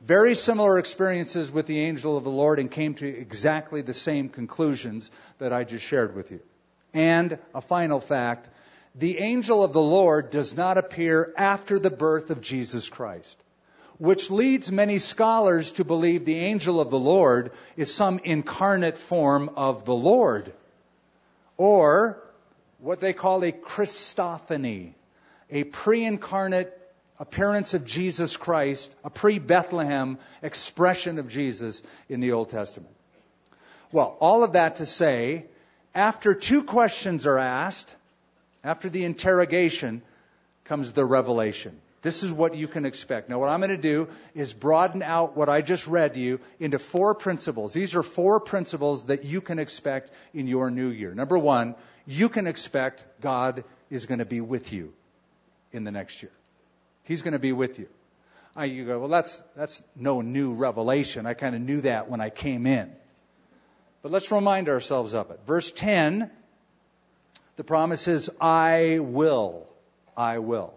very 0.00 0.34
similar 0.34 0.78
experiences 0.78 1.52
with 1.52 1.66
the 1.66 1.80
angel 1.80 2.16
of 2.16 2.24
the 2.24 2.30
Lord 2.30 2.58
and 2.58 2.70
came 2.70 2.94
to 2.94 3.06
exactly 3.06 3.82
the 3.82 3.94
same 3.94 4.28
conclusions 4.28 5.10
that 5.38 5.52
I 5.52 5.64
just 5.64 5.84
shared 5.84 6.16
with 6.16 6.30
you. 6.30 6.40
And 6.92 7.38
a 7.54 7.60
final 7.60 8.00
fact, 8.00 8.48
the 8.94 9.18
angel 9.18 9.62
of 9.62 9.72
the 9.72 9.80
Lord 9.80 10.30
does 10.30 10.54
not 10.54 10.76
appear 10.76 11.32
after 11.36 11.78
the 11.78 11.90
birth 11.90 12.30
of 12.30 12.40
Jesus 12.40 12.88
Christ, 12.88 13.42
which 13.98 14.30
leads 14.30 14.70
many 14.70 14.98
scholars 14.98 15.70
to 15.72 15.84
believe 15.84 16.24
the 16.24 16.40
angel 16.40 16.80
of 16.80 16.90
the 16.90 16.98
Lord 16.98 17.52
is 17.76 17.94
some 17.94 18.18
incarnate 18.18 18.98
form 18.98 19.50
of 19.56 19.84
the 19.84 19.94
Lord, 19.94 20.52
or 21.56 22.22
what 22.78 23.00
they 23.00 23.12
call 23.12 23.44
a 23.44 23.52
Christophany, 23.52 24.94
a 25.52 25.64
pre 25.64 26.04
incarnate 26.04 26.76
appearance 27.20 27.74
of 27.74 27.84
Jesus 27.84 28.36
Christ, 28.36 28.92
a 29.04 29.10
pre 29.10 29.38
Bethlehem 29.38 30.18
expression 30.42 31.18
of 31.18 31.28
Jesus 31.28 31.82
in 32.08 32.18
the 32.18 32.32
Old 32.32 32.48
Testament. 32.48 32.92
Well, 33.92 34.16
all 34.18 34.42
of 34.42 34.54
that 34.54 34.76
to 34.76 34.86
say, 34.86 35.44
after 35.94 36.34
two 36.34 36.64
questions 36.64 37.26
are 37.26 37.38
asked, 37.38 37.94
after 38.64 38.88
the 38.88 39.04
interrogation, 39.04 40.02
comes 40.64 40.92
the 40.92 41.04
revelation. 41.04 41.78
This 42.00 42.24
is 42.24 42.32
what 42.32 42.56
you 42.56 42.66
can 42.66 42.84
expect. 42.84 43.28
Now, 43.28 43.38
what 43.38 43.48
I'm 43.48 43.60
going 43.60 43.70
to 43.70 43.76
do 43.76 44.08
is 44.34 44.54
broaden 44.54 45.02
out 45.02 45.36
what 45.36 45.48
I 45.48 45.60
just 45.60 45.86
read 45.86 46.14
to 46.14 46.20
you 46.20 46.40
into 46.58 46.80
four 46.80 47.14
principles. 47.14 47.72
These 47.72 47.94
are 47.94 48.02
four 48.02 48.40
principles 48.40 49.04
that 49.04 49.24
you 49.24 49.40
can 49.40 49.60
expect 49.60 50.10
in 50.34 50.48
your 50.48 50.70
new 50.70 50.88
year. 50.88 51.14
Number 51.14 51.38
one, 51.38 51.76
you 52.06 52.28
can 52.28 52.48
expect 52.48 53.04
God 53.20 53.62
is 53.88 54.06
going 54.06 54.18
to 54.18 54.24
be 54.24 54.40
with 54.40 54.72
you 54.72 54.94
in 55.72 55.84
the 55.84 55.90
next 55.90 56.22
year. 56.22 56.32
He's 57.04 57.22
going 57.22 57.32
to 57.32 57.38
be 57.38 57.52
with 57.52 57.78
you. 57.78 57.88
I, 58.54 58.66
you 58.66 58.84
go, 58.84 58.98
well, 58.98 59.08
that's, 59.08 59.42
that's 59.56 59.82
no 59.96 60.20
new 60.20 60.52
revelation. 60.52 61.26
I 61.26 61.34
kind 61.34 61.54
of 61.54 61.62
knew 61.62 61.80
that 61.82 62.10
when 62.10 62.20
I 62.20 62.30
came 62.30 62.66
in. 62.66 62.92
But 64.02 64.12
let's 64.12 64.30
remind 64.30 64.68
ourselves 64.68 65.14
of 65.14 65.30
it. 65.30 65.40
Verse 65.46 65.72
10, 65.72 66.30
the 67.56 67.64
promise 67.64 68.08
is, 68.08 68.30
I 68.40 68.98
will. 69.00 69.66
I 70.16 70.38
will. 70.38 70.74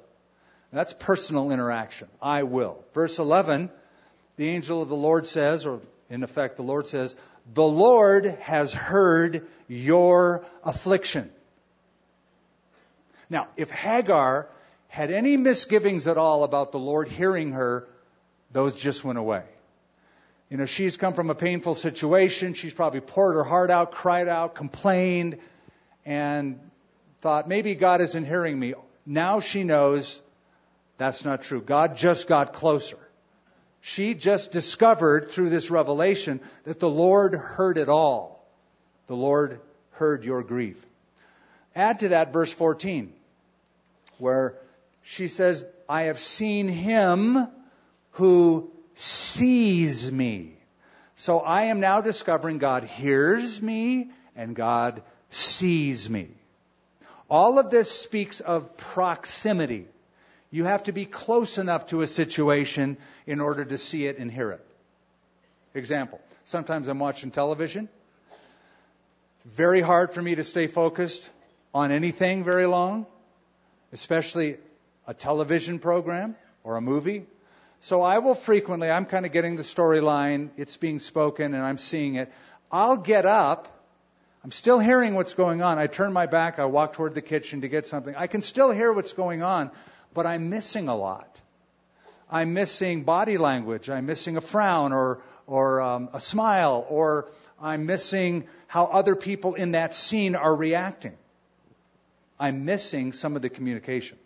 And 0.71 0.79
that's 0.79 0.93
personal 0.93 1.51
interaction. 1.51 2.08
I 2.21 2.43
will. 2.43 2.84
Verse 2.93 3.19
11, 3.19 3.69
the 4.38 4.49
angel 4.49 4.81
of 4.81 4.89
the 4.89 4.95
Lord 4.95 5.27
says, 5.27 5.65
or 5.65 5.81
in 6.10 6.23
effect, 6.23 6.55
the 6.55 6.63
Lord 6.63 6.88
says, 6.88 7.15
the 7.53 7.63
Lord 7.63 8.25
has 8.41 8.73
heard 8.73 9.47
your 9.67 10.45
affliction. 10.63 11.31
Now, 13.29 13.47
if 13.58 13.69
Hagar 13.69 14.47
had 14.95 15.12
any 15.12 15.36
misgivings 15.36 16.08
at 16.08 16.17
all 16.17 16.45
about 16.45 16.71
the 16.71 16.79
Lord 16.79 17.10
hearing 17.10 17.51
her, 17.51 17.86
those 18.53 18.73
just 18.73 19.03
went 19.03 19.19
away. 19.19 19.43
You 20.49 20.55
know, 20.55 20.65
she's 20.65 20.95
come 20.95 21.13
from 21.13 21.29
a 21.29 21.36
painful 21.36 21.75
situation. 21.75 22.53
She's 22.53 22.73
probably 22.73 23.01
poured 23.01 23.36
her 23.36 23.43
heart 23.43 23.69
out, 23.69 23.91
cried 23.91 24.29
out, 24.29 24.55
complained, 24.55 25.38
and 26.05 26.62
thought, 27.19 27.45
maybe 27.45 27.75
God 27.75 27.99
isn't 27.99 28.23
hearing 28.23 28.58
me. 28.58 28.73
Now 29.05 29.41
she 29.41 29.65
knows 29.65 30.21
that's 30.97 31.25
not 31.25 31.43
true. 31.43 31.60
God 31.60 31.97
just 31.97 32.29
got 32.29 32.53
closer. 32.53 32.97
She 33.81 34.13
just 34.13 34.53
discovered 34.53 35.29
through 35.29 35.49
this 35.49 35.69
revelation 35.69 36.39
that 36.63 36.79
the 36.79 36.89
Lord 36.89 37.36
heard 37.36 37.77
it 37.77 37.89
all. 37.89 38.47
The 39.08 39.15
Lord 39.17 39.60
heard 39.91 40.23
your 40.23 40.41
grief. 40.41 40.86
Add 41.75 41.99
to 41.99 42.08
that 42.10 42.31
verse 42.31 42.53
14, 42.53 43.12
where 44.19 44.55
she 45.07 45.27
says, 45.27 45.67
I 45.87 46.03
have 46.03 46.19
seen 46.19 46.67
him 46.67 47.47
who 48.13 48.71
sees 48.95 50.11
me. 50.11 50.57
So 51.15 51.39
I 51.39 51.65
am 51.65 51.79
now 51.79 52.01
discovering 52.01 52.57
God 52.57 52.83
hears 52.83 53.61
me 53.61 54.09
and 54.35 54.55
God 54.55 55.03
sees 55.29 56.09
me. 56.09 56.29
All 57.29 57.59
of 57.59 57.69
this 57.69 57.91
speaks 57.91 58.39
of 58.39 58.77
proximity. 58.77 59.87
You 60.49 60.63
have 60.63 60.83
to 60.83 60.91
be 60.91 61.05
close 61.05 61.59
enough 61.59 61.85
to 61.87 62.01
a 62.01 62.07
situation 62.07 62.97
in 63.27 63.41
order 63.41 63.63
to 63.63 63.77
see 63.77 64.07
it 64.07 64.17
and 64.17 64.31
hear 64.31 64.53
it. 64.53 64.65
Example. 65.75 66.19
Sometimes 66.45 66.87
I'm 66.87 66.99
watching 66.99 67.29
television. 67.29 67.89
It's 69.35 69.55
very 69.55 69.81
hard 69.81 70.11
for 70.11 70.21
me 70.21 70.33
to 70.33 70.43
stay 70.43 70.65
focused 70.65 71.29
on 71.75 71.91
anything 71.91 72.43
very 72.43 72.65
long, 72.65 73.05
especially 73.93 74.57
a 75.07 75.13
television 75.13 75.79
program 75.79 76.35
or 76.63 76.77
a 76.77 76.81
movie. 76.81 77.25
So 77.79 78.01
I 78.01 78.19
will 78.19 78.35
frequently, 78.35 78.89
I'm 78.89 79.05
kind 79.05 79.25
of 79.25 79.31
getting 79.31 79.57
the 79.57 79.63
storyline, 79.63 80.49
it's 80.57 80.77
being 80.77 80.99
spoken, 80.99 81.53
and 81.53 81.63
I'm 81.63 81.77
seeing 81.77 82.15
it. 82.15 82.31
I'll 82.71 82.97
get 82.97 83.25
up. 83.25 83.67
I'm 84.43 84.51
still 84.51 84.79
hearing 84.79 85.15
what's 85.15 85.33
going 85.33 85.61
on. 85.61 85.77
I 85.77 85.87
turn 85.87 86.13
my 86.13 86.25
back, 86.25 86.59
I 86.59 86.65
walk 86.65 86.93
toward 86.93 87.13
the 87.15 87.21
kitchen 87.21 87.61
to 87.61 87.67
get 87.67 87.85
something. 87.85 88.15
I 88.15 88.27
can 88.27 88.41
still 88.41 88.71
hear 88.71 88.91
what's 88.91 89.13
going 89.13 89.43
on, 89.43 89.71
but 90.13 90.25
I'm 90.25 90.49
missing 90.49 90.87
a 90.87 90.95
lot. 90.95 91.39
I'm 92.29 92.53
missing 92.53 93.03
body 93.03 93.37
language. 93.37 93.89
I'm 93.89 94.07
missing 94.07 94.35
a 94.35 94.41
frown 94.41 94.93
or, 94.93 95.21
or 95.45 95.81
um, 95.81 96.09
a 96.13 96.19
smile, 96.19 96.85
or 96.89 97.29
I'm 97.61 97.85
missing 97.85 98.47
how 98.67 98.85
other 98.85 99.15
people 99.15 99.53
in 99.53 99.73
that 99.73 99.93
scene 99.93 100.35
are 100.35 100.55
reacting. 100.55 101.15
I'm 102.39 102.65
missing 102.65 103.13
some 103.13 103.35
of 103.35 103.41
the 103.41 103.49
communication 103.49 104.17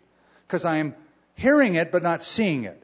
because 0.50 0.64
I'm 0.64 0.96
hearing 1.36 1.76
it 1.76 1.92
but 1.92 2.02
not 2.02 2.24
seeing 2.24 2.64
it. 2.64 2.82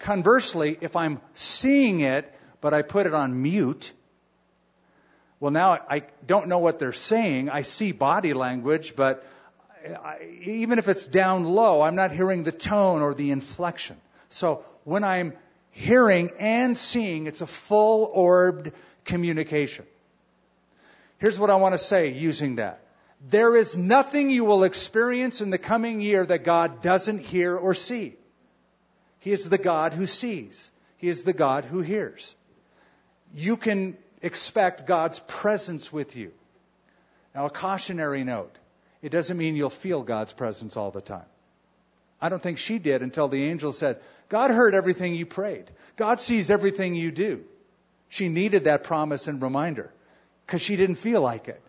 Conversely, 0.00 0.76
if 0.80 0.96
I'm 0.96 1.20
seeing 1.34 2.00
it 2.00 2.28
but 2.60 2.74
I 2.74 2.82
put 2.82 3.06
it 3.06 3.14
on 3.14 3.40
mute, 3.40 3.92
well, 5.38 5.52
now 5.52 5.78
I 5.88 6.02
don't 6.26 6.48
know 6.48 6.58
what 6.58 6.80
they're 6.80 6.92
saying. 6.92 7.48
I 7.48 7.62
see 7.62 7.92
body 7.92 8.32
language, 8.32 8.96
but 8.96 9.24
even 10.42 10.80
if 10.80 10.88
it's 10.88 11.06
down 11.06 11.44
low, 11.44 11.80
I'm 11.80 11.94
not 11.94 12.10
hearing 12.10 12.42
the 12.42 12.52
tone 12.52 13.02
or 13.02 13.14
the 13.14 13.30
inflection. 13.30 13.96
So 14.30 14.64
when 14.82 15.04
I'm 15.04 15.34
hearing 15.70 16.32
and 16.40 16.76
seeing, 16.76 17.28
it's 17.28 17.40
a 17.40 17.46
full 17.46 18.10
orbed 18.12 18.72
communication. 19.04 19.84
Here's 21.18 21.38
what 21.38 21.50
I 21.50 21.56
want 21.56 21.74
to 21.74 21.78
say 21.78 22.08
using 22.08 22.56
that. 22.56 22.83
There 23.28 23.56
is 23.56 23.76
nothing 23.76 24.30
you 24.30 24.44
will 24.44 24.64
experience 24.64 25.40
in 25.40 25.50
the 25.50 25.58
coming 25.58 26.00
year 26.00 26.26
that 26.26 26.44
God 26.44 26.82
doesn't 26.82 27.20
hear 27.20 27.56
or 27.56 27.74
see. 27.74 28.16
He 29.20 29.32
is 29.32 29.48
the 29.48 29.58
God 29.58 29.94
who 29.94 30.06
sees. 30.06 30.70
He 30.98 31.08
is 31.08 31.22
the 31.22 31.32
God 31.32 31.64
who 31.64 31.80
hears. 31.80 32.34
You 33.34 33.56
can 33.56 33.96
expect 34.20 34.86
God's 34.86 35.20
presence 35.20 35.92
with 35.92 36.16
you. 36.16 36.32
Now, 37.34 37.46
a 37.46 37.50
cautionary 37.50 38.24
note. 38.24 38.54
It 39.00 39.08
doesn't 39.08 39.36
mean 39.36 39.56
you'll 39.56 39.70
feel 39.70 40.02
God's 40.02 40.32
presence 40.32 40.76
all 40.76 40.90
the 40.90 41.00
time. 41.00 41.26
I 42.20 42.28
don't 42.28 42.42
think 42.42 42.58
she 42.58 42.78
did 42.78 43.02
until 43.02 43.28
the 43.28 43.44
angel 43.44 43.72
said, 43.72 44.00
God 44.28 44.50
heard 44.50 44.74
everything 44.74 45.14
you 45.14 45.26
prayed. 45.26 45.70
God 45.96 46.20
sees 46.20 46.50
everything 46.50 46.94
you 46.94 47.10
do. 47.10 47.44
She 48.08 48.28
needed 48.28 48.64
that 48.64 48.84
promise 48.84 49.28
and 49.28 49.42
reminder 49.42 49.90
because 50.46 50.62
she 50.62 50.76
didn't 50.76 50.96
feel 50.96 51.20
like 51.20 51.48
it. 51.48 51.60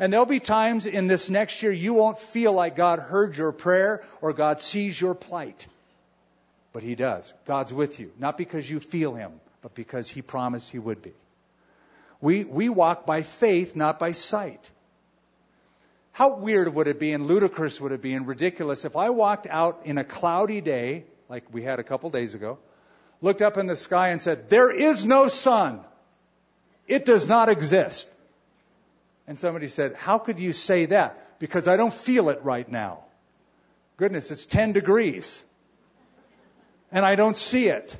And 0.00 0.12
there'll 0.12 0.26
be 0.26 0.40
times 0.40 0.86
in 0.86 1.06
this 1.06 1.30
next 1.30 1.62
year 1.62 1.70
you 1.70 1.94
won't 1.94 2.18
feel 2.18 2.52
like 2.52 2.74
God 2.74 2.98
heard 2.98 3.36
your 3.36 3.52
prayer 3.52 4.02
or 4.20 4.32
God 4.32 4.60
sees 4.60 5.00
your 5.00 5.14
plight. 5.14 5.68
But 6.72 6.82
He 6.82 6.96
does. 6.96 7.32
God's 7.46 7.72
with 7.72 8.00
you. 8.00 8.10
Not 8.18 8.36
because 8.36 8.68
you 8.68 8.80
feel 8.80 9.14
Him, 9.14 9.32
but 9.62 9.74
because 9.74 10.08
he 10.08 10.22
promised 10.22 10.70
he 10.70 10.78
would 10.78 11.02
be. 11.02 11.12
We, 12.20 12.44
we 12.44 12.68
walk 12.68 13.06
by 13.06 13.22
faith, 13.22 13.76
not 13.76 13.98
by 13.98 14.12
sight. 14.12 14.70
How 16.12 16.34
weird 16.36 16.72
would 16.74 16.88
it 16.88 16.98
be 16.98 17.12
and 17.12 17.26
ludicrous 17.26 17.80
would 17.80 17.92
it 17.92 18.02
be 18.02 18.12
and 18.12 18.26
ridiculous 18.26 18.84
if 18.84 18.96
I 18.96 19.10
walked 19.10 19.46
out 19.46 19.82
in 19.84 19.96
a 19.96 20.04
cloudy 20.04 20.60
day, 20.60 21.04
like 21.28 21.44
we 21.52 21.62
had 21.62 21.78
a 21.78 21.84
couple 21.84 22.10
days 22.10 22.34
ago, 22.34 22.58
looked 23.22 23.42
up 23.42 23.56
in 23.56 23.66
the 23.66 23.76
sky 23.76 24.08
and 24.08 24.20
said, 24.20 24.50
There 24.50 24.70
is 24.70 25.06
no 25.06 25.28
sun. 25.28 25.80
It 26.86 27.04
does 27.04 27.28
not 27.28 27.48
exist. 27.48 28.08
And 29.30 29.38
somebody 29.38 29.68
said, 29.68 29.94
How 29.94 30.18
could 30.18 30.40
you 30.40 30.52
say 30.52 30.86
that? 30.86 31.38
Because 31.38 31.68
I 31.68 31.76
don't 31.76 31.94
feel 31.94 32.30
it 32.30 32.40
right 32.42 32.68
now. 32.68 33.04
Goodness, 33.96 34.32
it's 34.32 34.44
10 34.44 34.72
degrees. 34.72 35.44
And 36.90 37.06
I 37.06 37.14
don't 37.14 37.38
see 37.38 37.68
it. 37.68 37.96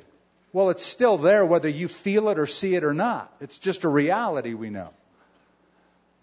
Well, 0.51 0.71
it's 0.71 0.85
still 0.85 1.17
there 1.17 1.45
whether 1.45 1.69
you 1.69 1.87
feel 1.87 2.27
it 2.27 2.37
or 2.37 2.47
see 2.47 2.75
it 2.75 2.83
or 2.83 2.93
not. 2.93 3.33
It's 3.39 3.57
just 3.59 3.85
a 3.85 3.87
reality 3.87 4.53
we 4.53 4.71
know. 4.71 4.89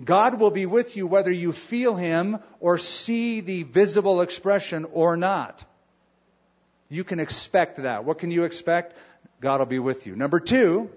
God 0.05 0.39
will 0.39 0.51
be 0.51 0.67
with 0.67 0.95
you 0.99 1.07
whether 1.07 1.33
you 1.33 1.55
feel 1.55 1.97
Him 1.97 2.41
or 2.61 2.77
see 2.77 3.41
the 3.41 3.63
visible 3.63 4.21
expression 4.21 4.85
or 4.93 5.17
not. 5.17 5.65
You 6.91 7.03
can 7.03 7.19
expect 7.19 7.83
that. 7.83 8.05
What 8.05 8.19
can 8.19 8.31
you 8.31 8.45
expect? 8.45 8.95
God 9.41 9.61
will 9.61 9.67
be 9.67 9.79
with 9.79 10.07
you. 10.07 10.17
Number 10.17 10.39
two, 10.39 10.91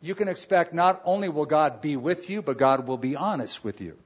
you 0.00 0.14
can 0.14 0.28
expect 0.28 0.72
not 0.72 1.00
only 1.04 1.28
will 1.28 1.44
God 1.44 1.80
be 1.80 1.96
with 1.96 2.30
you, 2.30 2.40
but 2.42 2.58
God 2.58 2.86
will 2.86 2.98
be 2.98 3.16
honest 3.16 3.64
with 3.64 3.80
you. 3.80 3.96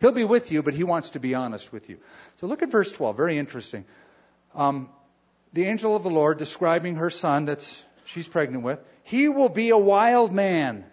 He'll 0.00 0.12
be 0.12 0.24
with 0.24 0.50
you, 0.50 0.62
but 0.62 0.74
He 0.74 0.82
wants 0.82 1.10
to 1.10 1.20
be 1.20 1.34
honest 1.34 1.72
with 1.72 1.88
you. 1.88 1.98
So 2.40 2.46
look 2.46 2.62
at 2.62 2.70
verse 2.70 2.90
12. 2.90 3.16
Very 3.16 3.38
interesting. 3.38 3.84
Um, 4.54 4.88
the 5.52 5.66
angel 5.66 5.94
of 5.94 6.02
the 6.02 6.10
Lord 6.10 6.38
describing 6.38 6.96
her 6.96 7.10
son 7.10 7.44
that 7.44 7.84
she's 8.06 8.26
pregnant 8.26 8.64
with. 8.64 8.80
He 9.04 9.28
will 9.28 9.48
be 9.48 9.70
a 9.70 9.78
wild 9.78 10.32
man. 10.32 10.84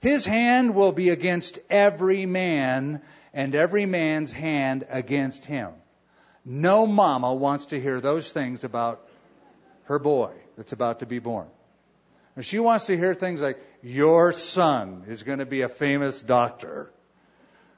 His 0.00 0.24
hand 0.24 0.74
will 0.74 0.92
be 0.92 1.10
against 1.10 1.58
every 1.68 2.26
man, 2.26 3.02
and 3.32 3.54
every 3.54 3.86
man's 3.86 4.30
hand 4.30 4.86
against 4.88 5.44
him. 5.44 5.70
No 6.44 6.86
mama 6.86 7.34
wants 7.34 7.66
to 7.66 7.80
hear 7.80 8.00
those 8.00 8.30
things 8.30 8.64
about 8.64 9.06
her 9.84 9.98
boy 9.98 10.32
that's 10.56 10.72
about 10.72 11.00
to 11.00 11.06
be 11.06 11.18
born. 11.18 11.46
And 12.36 12.44
she 12.44 12.58
wants 12.58 12.86
to 12.86 12.96
hear 12.96 13.14
things 13.14 13.42
like, 13.42 13.58
Your 13.82 14.32
son 14.32 15.04
is 15.08 15.22
going 15.22 15.38
to 15.38 15.46
be 15.46 15.62
a 15.62 15.68
famous 15.68 16.20
doctor, 16.20 16.90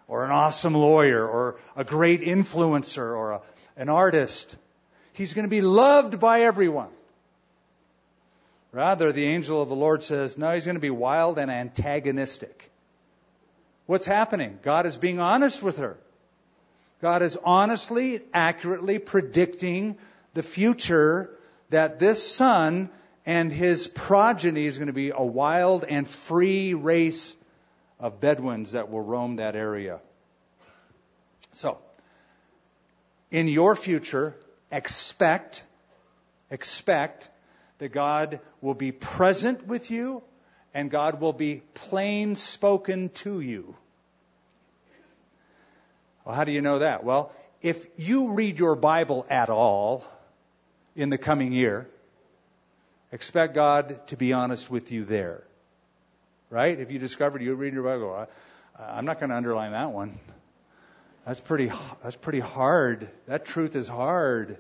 or 0.08 0.24
an 0.24 0.30
awesome 0.30 0.74
lawyer, 0.74 1.26
or 1.26 1.56
a 1.74 1.84
great 1.84 2.22
influencer, 2.22 3.16
or 3.16 3.32
a, 3.32 3.40
an 3.76 3.88
artist. 3.88 4.56
He's 5.12 5.34
going 5.34 5.44
to 5.44 5.50
be 5.50 5.62
loved 5.62 6.20
by 6.20 6.42
everyone. 6.42 6.90
Rather, 8.72 9.10
the 9.10 9.24
angel 9.24 9.62
of 9.62 9.70
the 9.70 9.74
Lord 9.74 10.02
says, 10.02 10.36
no, 10.36 10.52
he's 10.52 10.66
going 10.66 10.74
to 10.74 10.80
be 10.80 10.90
wild 10.90 11.38
and 11.38 11.50
antagonistic. 11.50 12.70
What's 13.86 14.04
happening? 14.04 14.58
God 14.62 14.84
is 14.84 14.98
being 14.98 15.18
honest 15.18 15.62
with 15.62 15.78
her. 15.78 15.96
God 17.00 17.22
is 17.22 17.38
honestly, 17.42 18.20
accurately 18.34 18.98
predicting 18.98 19.96
the 20.34 20.42
future 20.42 21.30
that 21.70 21.98
this 21.98 22.26
son 22.26 22.90
and 23.24 23.50
his 23.50 23.88
progeny 23.88 24.66
is 24.66 24.79
going 24.79 24.87
to 24.87 24.92
be 24.92 25.11
a 25.11 25.22
wild 25.22 25.85
and 25.85 26.07
free 26.07 26.74
race 26.74 27.35
of 27.98 28.20
Bedouins 28.20 28.72
that 28.72 28.90
will 28.90 29.00
roam 29.00 29.37
that 29.37 29.57
area. 29.57 30.00
So, 31.52 31.79
in 33.31 33.48
your 33.48 33.74
future, 33.74 34.37
expect, 34.70 35.62
expect 36.50 37.29
that 37.79 37.88
God 37.88 38.40
will 38.61 38.74
be 38.74 38.92
present 38.92 39.66
with 39.66 39.90
you 39.90 40.22
and 40.72 40.90
God 40.90 41.20
will 41.20 41.33
be 41.33 41.62
plain 41.74 42.37
spoken 42.37 43.09
to 43.24 43.40
you. 43.40 43.74
Well, 46.24 46.35
how 46.35 46.44
do 46.44 46.52
you 46.52 46.61
know 46.61 46.81
that? 46.81 47.02
Well, 47.02 47.33
if 47.62 47.87
you 47.96 48.33
read 48.33 48.59
your 48.59 48.76
Bible 48.76 49.26
at 49.31 49.48
all 49.48 50.05
in 50.96 51.11
the 51.11 51.18
coming 51.18 51.52
year, 51.52 51.87
expect 53.12 53.54
God 53.54 54.06
to 54.09 54.16
be 54.16 54.32
honest 54.32 54.70
with 54.70 54.90
you 54.90 55.04
there. 55.04 55.44
Right? 56.50 56.78
If 56.78 56.90
you 56.90 56.98
discovered 56.98 57.42
you 57.42 57.54
read 57.54 57.74
your 57.74 57.82
Bible, 57.82 58.26
I'm 58.78 59.04
not 59.04 59.20
going 59.20 59.30
to 59.30 59.37
underline 59.37 59.72
that 59.72 59.92
one. 59.92 60.18
That's 61.26 61.40
pretty, 61.40 61.72
that's 62.02 62.16
pretty 62.16 62.40
hard. 62.40 63.09
That 63.26 63.44
truth 63.44 63.74
is 63.74 63.88
hard. 63.88 64.59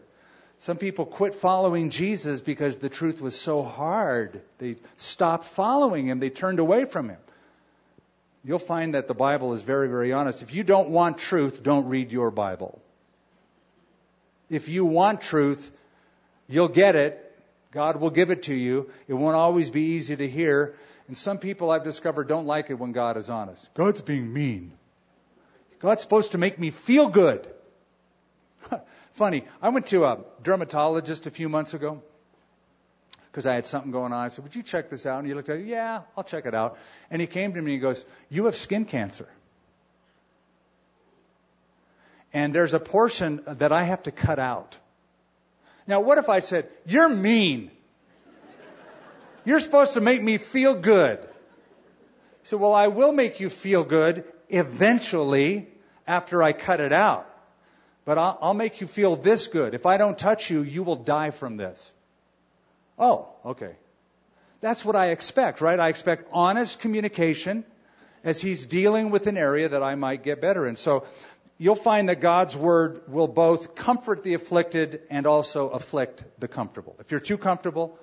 Some 0.58 0.78
people 0.78 1.04
quit 1.04 1.34
following 1.34 1.90
Jesus 1.90 2.40
because 2.40 2.78
the 2.78 2.88
truth 2.88 3.20
was 3.20 3.38
so 3.38 3.62
hard. 3.62 4.40
They 4.58 4.76
stopped 4.96 5.44
following 5.44 6.08
him. 6.08 6.18
They 6.18 6.30
turned 6.30 6.58
away 6.58 6.86
from 6.86 7.08
him. 7.08 7.18
You'll 8.42 8.58
find 8.58 8.94
that 8.94 9.06
the 9.06 9.14
Bible 9.14 9.52
is 9.54 9.60
very, 9.60 9.88
very 9.88 10.12
honest. 10.12 10.42
If 10.42 10.54
you 10.54 10.64
don't 10.64 10.90
want 10.90 11.18
truth, 11.18 11.62
don't 11.62 11.88
read 11.88 12.10
your 12.10 12.30
Bible. 12.30 12.80
If 14.48 14.68
you 14.68 14.84
want 14.84 15.20
truth, 15.20 15.70
you'll 16.48 16.68
get 16.68 16.96
it. 16.96 17.22
God 17.72 18.00
will 18.00 18.10
give 18.10 18.30
it 18.30 18.44
to 18.44 18.54
you. 18.54 18.90
It 19.06 19.14
won't 19.14 19.36
always 19.36 19.70
be 19.70 19.96
easy 19.96 20.16
to 20.16 20.28
hear. 20.28 20.74
And 21.08 21.16
some 21.16 21.38
people 21.38 21.70
I've 21.70 21.84
discovered 21.84 22.28
don't 22.28 22.46
like 22.46 22.70
it 22.70 22.74
when 22.74 22.92
God 22.92 23.16
is 23.16 23.30
honest. 23.30 23.68
God's 23.74 24.00
being 24.00 24.32
mean. 24.32 24.72
God's 25.78 26.02
supposed 26.02 26.32
to 26.32 26.38
make 26.38 26.58
me 26.58 26.70
feel 26.70 27.08
good. 27.08 27.46
Funny, 29.12 29.44
I 29.60 29.68
went 29.68 29.88
to 29.88 30.04
a 30.04 30.20
dermatologist 30.42 31.26
a 31.26 31.30
few 31.30 31.48
months 31.48 31.74
ago 31.74 32.02
because 33.30 33.46
I 33.46 33.54
had 33.54 33.66
something 33.66 33.92
going 33.92 34.12
on. 34.12 34.24
I 34.24 34.28
said, 34.28 34.44
Would 34.44 34.56
you 34.56 34.62
check 34.62 34.88
this 34.88 35.04
out? 35.04 35.18
And 35.18 35.28
he 35.28 35.34
looked 35.34 35.50
at 35.50 35.56
it, 35.56 35.66
Yeah, 35.66 36.02
I'll 36.16 36.24
check 36.24 36.46
it 36.46 36.54
out. 36.54 36.78
And 37.10 37.20
he 37.20 37.26
came 37.26 37.52
to 37.52 37.60
me 37.60 37.72
and 37.72 37.74
he 37.74 37.78
goes, 37.78 38.04
You 38.30 38.46
have 38.46 38.56
skin 38.56 38.86
cancer. 38.86 39.28
And 42.32 42.54
there's 42.54 42.74
a 42.74 42.80
portion 42.80 43.42
that 43.46 43.72
I 43.72 43.82
have 43.84 44.02
to 44.04 44.10
cut 44.10 44.38
out. 44.38 44.78
Now, 45.86 46.00
what 46.00 46.18
if 46.18 46.28
I 46.28 46.40
said, 46.40 46.68
You're 46.84 47.08
mean? 47.08 47.70
You're 49.44 49.60
supposed 49.60 49.94
to 49.94 50.00
make 50.00 50.22
me 50.22 50.38
feel 50.38 50.74
good. 50.74 51.20
He 51.20 52.48
said, 52.48 52.60
Well, 52.60 52.74
I 52.74 52.88
will 52.88 53.12
make 53.12 53.40
you 53.40 53.48
feel 53.48 53.84
good 53.84 54.24
eventually 54.48 55.68
after 56.06 56.42
I 56.42 56.52
cut 56.52 56.80
it 56.80 56.92
out. 56.92 57.30
But 58.04 58.18
I'll, 58.18 58.38
I'll 58.40 58.54
make 58.54 58.80
you 58.80 58.86
feel 58.86 59.16
this 59.16 59.46
good. 59.46 59.74
If 59.74 59.86
I 59.86 59.96
don't 59.96 60.18
touch 60.18 60.50
you, 60.50 60.62
you 60.62 60.82
will 60.82 60.96
die 60.96 61.30
from 61.30 61.56
this. 61.56 61.92
Oh, 62.98 63.28
okay. 63.44 63.74
That's 64.60 64.84
what 64.84 64.96
I 64.96 65.10
expect, 65.10 65.60
right? 65.60 65.78
I 65.78 65.88
expect 65.88 66.28
honest 66.32 66.80
communication 66.80 67.64
as 68.24 68.40
he's 68.40 68.66
dealing 68.66 69.10
with 69.10 69.26
an 69.26 69.36
area 69.36 69.68
that 69.68 69.82
I 69.82 69.94
might 69.94 70.24
get 70.24 70.40
better 70.40 70.66
in. 70.66 70.76
So 70.76 71.04
you'll 71.58 71.74
find 71.74 72.08
that 72.08 72.20
God's 72.20 72.56
word 72.56 73.02
will 73.08 73.28
both 73.28 73.74
comfort 73.74 74.22
the 74.22 74.34
afflicted 74.34 75.02
and 75.10 75.26
also 75.26 75.68
afflict 75.70 76.24
the 76.38 76.48
comfortable. 76.48 76.96
If 77.00 77.10
you're 77.10 77.20
too 77.20 77.38
comfortable, 77.38 77.98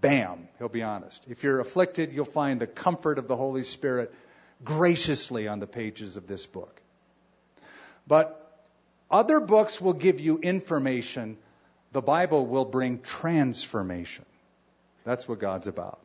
bam, 0.00 0.48
he'll 0.58 0.68
be 0.68 0.82
honest. 0.82 1.24
If 1.28 1.42
you're 1.42 1.60
afflicted, 1.60 2.12
you'll 2.12 2.24
find 2.24 2.60
the 2.60 2.66
comfort 2.66 3.18
of 3.18 3.28
the 3.28 3.36
Holy 3.36 3.62
Spirit 3.62 4.12
graciously 4.64 5.48
on 5.48 5.60
the 5.60 5.66
pages 5.66 6.16
of 6.16 6.26
this 6.26 6.46
book. 6.46 6.80
But 8.06 8.44
other 9.10 9.40
books 9.40 9.80
will 9.80 9.92
give 9.92 10.20
you 10.20 10.38
information. 10.38 11.36
The 11.92 12.02
Bible 12.02 12.46
will 12.46 12.64
bring 12.64 13.00
transformation. 13.00 14.24
That's 15.04 15.28
what 15.28 15.38
God's 15.38 15.68
about. 15.68 16.00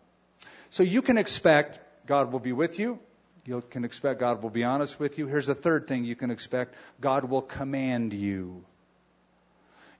So 0.69 0.83
you 0.83 1.01
can 1.01 1.17
expect 1.17 1.79
God 2.05 2.31
will 2.31 2.39
be 2.39 2.51
with 2.51 2.79
you. 2.79 2.99
You 3.45 3.61
can 3.69 3.83
expect 3.83 4.19
God 4.19 4.41
will 4.41 4.49
be 4.49 4.63
honest 4.63 4.99
with 4.99 5.17
you. 5.17 5.27
Here's 5.27 5.49
a 5.49 5.55
third 5.55 5.87
thing 5.87 6.05
you 6.05 6.15
can 6.15 6.31
expect 6.31 6.75
God 7.01 7.25
will 7.25 7.41
command 7.41 8.13
you. 8.13 8.63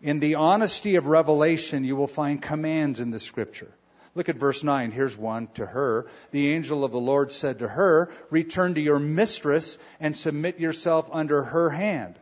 In 0.01 0.19
the 0.19 0.35
honesty 0.35 0.95
of 0.95 1.07
revelation, 1.07 1.83
you 1.83 1.95
will 1.95 2.07
find 2.07 2.41
commands 2.41 2.99
in 2.99 3.11
the 3.11 3.19
scripture. 3.19 3.71
Look 4.15 4.29
at 4.29 4.35
verse 4.35 4.63
9. 4.63 4.91
Here's 4.91 5.17
one 5.17 5.47
to 5.55 5.65
her. 5.65 6.07
The 6.31 6.53
angel 6.53 6.83
of 6.83 6.91
the 6.91 6.99
Lord 6.99 7.31
said 7.31 7.59
to 7.59 7.67
her, 7.67 8.11
Return 8.29 8.75
to 8.75 8.81
your 8.81 8.99
mistress 8.99 9.77
and 9.99 10.15
submit 10.15 10.59
yourself 10.59 11.09
under 11.11 11.43
her 11.43 11.69
hand. 11.69 12.19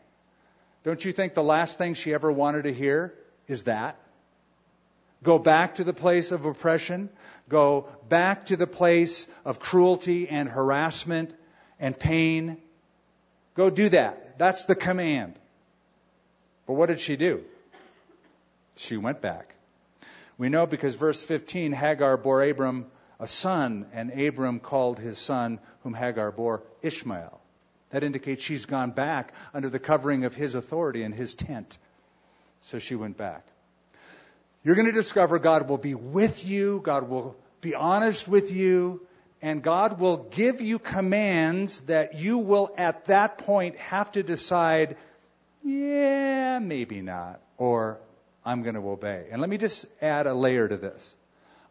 Don't 0.84 1.04
you 1.04 1.12
think 1.12 1.34
the 1.34 1.44
last 1.44 1.78
thing 1.78 1.94
she 1.94 2.14
ever 2.14 2.32
wanted 2.32 2.64
to 2.64 2.74
hear 2.74 3.14
is 3.48 3.64
that? 3.64 4.00
Go 5.24 5.38
back 5.38 5.76
to 5.76 5.84
the 5.84 5.94
place 5.94 6.32
of 6.32 6.46
oppression. 6.46 7.10
Go 7.50 7.88
back 8.10 8.48
to 8.48 8.58
the 8.58 8.68
place 8.68 9.28
of 9.46 9.60
cruelty 9.60 10.28
and 10.28 10.50
harassment 10.50 11.34
and 11.80 11.98
pain. 11.98 12.58
Go 13.56 13.70
do 13.70 13.90
that. 13.90 14.38
That's 14.38 14.66
the 14.66 14.76
command. 14.76 15.36
But 16.66 16.74
what 16.74 16.88
did 16.88 17.00
she 17.00 17.16
do? 17.16 17.44
She 18.76 18.98
went 18.98 19.22
back. 19.22 19.54
We 20.38 20.50
know 20.50 20.66
because 20.66 20.96
verse 20.96 21.22
15 21.22 21.72
Hagar 21.72 22.18
bore 22.18 22.44
Abram 22.44 22.88
a 23.22 23.28
son, 23.28 23.86
and 23.94 24.12
Abram 24.20 24.60
called 24.60 24.98
his 24.98 25.20
son, 25.20 25.60
whom 25.84 25.94
Hagar 25.94 26.32
bore, 26.32 26.64
Ishmael. 26.82 27.40
That 27.92 28.04
indicates 28.04 28.44
she's 28.44 28.66
gone 28.66 28.90
back 28.92 29.34
under 29.54 29.70
the 29.70 29.78
covering 29.78 30.26
of 30.26 30.34
his 30.34 30.56
authority 30.56 31.04
in 31.04 31.12
his 31.12 31.36
tent. 31.36 31.78
So 32.62 32.80
she 32.80 32.96
went 32.96 33.18
back. 33.18 33.46
You're 34.64 34.76
going 34.76 34.88
to 34.88 34.92
discover 34.92 35.40
God 35.40 35.68
will 35.68 35.80
be 35.80 35.96
with 35.96 36.46
you, 36.46 36.82
God 36.84 37.10
will 37.10 37.36
be 37.62 37.74
honest 37.74 38.28
with 38.28 38.52
you, 38.52 39.02
and 39.42 39.64
God 39.64 40.00
will 40.00 40.18
give 40.18 40.62
you 40.62 40.78
commands 40.78 41.80
that 41.82 42.16
you 42.20 42.38
will 42.38 42.72
at 42.78 43.06
that 43.06 43.40
point 43.40 43.78
have 43.78 44.12
to 44.12 44.22
decide, 44.22 44.98
yeah, 45.64 46.60
maybe 46.60 47.02
not, 47.02 47.42
or 47.58 48.00
I'm 48.46 48.62
going 48.62 48.76
to 48.76 48.88
obey. 48.88 49.26
And 49.32 49.42
let 49.42 49.50
me 49.50 49.58
just 49.58 49.88
add 50.00 50.28
a 50.28 50.34
layer 50.36 50.68
to 50.68 50.78
this. 50.78 51.16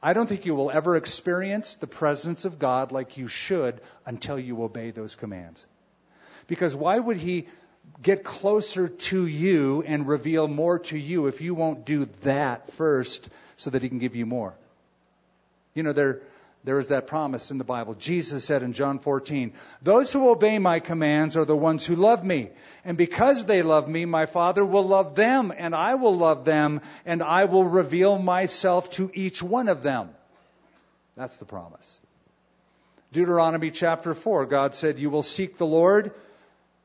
I 0.03 0.13
don't 0.13 0.27
think 0.27 0.45
you 0.45 0.57
will 0.57 0.71
ever 0.71 0.97
experience 0.97 1.75
the 1.77 1.87
presence 1.87 2.45
of 2.45 2.59
God 2.59 2.91
like 2.91 3.19
you 3.19 3.29
should 3.29 3.81
until 4.05 4.39
you 4.39 4.63
obey 4.65 4.91
those 4.91 5.15
commands. 5.15 5.65
Because 6.49 6.75
why 6.75 6.99
would 6.99 7.19
He 7.19 7.47
get 8.03 8.25
closer 8.25 8.89
to 8.89 9.27
you 9.27 9.83
and 9.87 10.09
reveal 10.09 10.49
more 10.49 10.79
to 10.79 10.99
you 10.99 11.27
if 11.27 11.41
you 11.41 11.55
won't 11.55 11.85
do 11.85 12.07
that 12.23 12.71
first 12.73 13.29
so 13.57 13.71
that 13.71 13.83
He 13.83 13.89
can 13.89 13.99
give 13.99 14.17
you 14.17 14.27
more? 14.27 14.55
You 15.75 15.83
know, 15.83 15.93
there, 15.93 16.21
there 16.65 16.79
is 16.79 16.89
that 16.89 17.07
promise 17.07 17.51
in 17.51 17.59
the 17.59 17.65
Bible. 17.65 17.95
Jesus 17.95 18.45
said 18.45 18.63
in 18.63 18.73
John 18.73 18.99
14, 18.99 19.53
Those 19.83 20.13
who 20.13 20.29
obey 20.29 20.59
my 20.59 20.81
commands 20.81 21.37
are 21.37 21.45
the 21.45 21.57
ones 21.57 21.87
who 21.87 21.97
love 21.97 22.25
me. 22.25 22.51
And 22.85 22.97
because 22.97 23.45
they 23.45 23.63
love 23.63 23.89
me, 23.89 24.05
my 24.05 24.27
Father 24.27 24.65
will 24.65 24.87
love 24.87 25.15
them, 25.15 25.53
and 25.57 25.75
I 25.75 25.95
will 25.95 26.17
love 26.17 26.45
them, 26.45 26.81
and 27.07 27.23
I 27.23 27.45
will 27.47 27.65
reveal 27.65 28.19
myself 28.19 28.91
to 28.93 29.11
each 29.15 29.43
one 29.43 29.69
of 29.69 29.83
them. 29.83 30.11
That's 31.17 31.37
the 31.37 31.45
promise. 31.45 32.01
Deuteronomy 33.13 33.71
chapter 33.71 34.15
4, 34.15 34.47
God 34.47 34.75
said, 34.75 34.99
You 34.99 35.11
will 35.11 35.23
seek 35.23 35.57
the 35.57 35.67
Lord, 35.67 36.13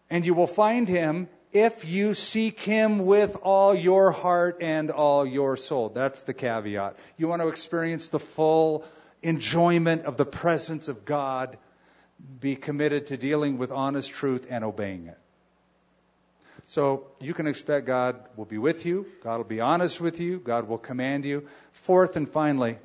and 0.10 0.26
you 0.26 0.34
will 0.34 0.48
find 0.48 0.88
him 0.88 1.28
if 1.52 1.86
you 1.86 2.14
seek 2.14 2.60
him 2.60 3.06
with 3.06 3.38
all 3.42 3.74
your 3.74 4.12
heart 4.12 4.58
and 4.62 4.92
all 4.92 5.26
your 5.26 5.56
soul. 5.56 5.90
That's 5.90 6.24
the 6.24 6.34
caveat. 6.34 6.98
You 7.18 7.28
want 7.28 7.42
to 7.42 7.48
experience 7.48 8.08
the 8.08 8.20
full 8.20 8.84
enjoyment 9.24 10.04
of 10.06 10.18
the 10.18 10.26
presence 10.26 10.88
of 10.88 11.06
God, 11.06 11.58
be 12.40 12.56
committed 12.56 13.08
to 13.08 13.18
dealing 13.18 13.58
with 13.58 13.72
honest 13.72 14.12
truth 14.12 14.48
and 14.50 14.64
obeying 14.64 15.08
it. 15.08 15.18
So 16.68 17.08
you 17.22 17.34
can 17.34 17.48
expect 17.48 17.86
God 17.86 18.20
will 18.36 18.46
be 18.46 18.58
with 18.58 18.86
you, 18.86 19.06
God 19.24 19.38
will 19.38 19.44
be 19.44 19.62
honest 19.62 20.02
with 20.02 20.20
you, 20.20 20.40
God 20.40 20.68
will 20.68 20.78
command 20.78 21.24
you. 21.24 21.48
Fourth 21.72 22.16
and 22.16 22.28
finally, 22.28 22.78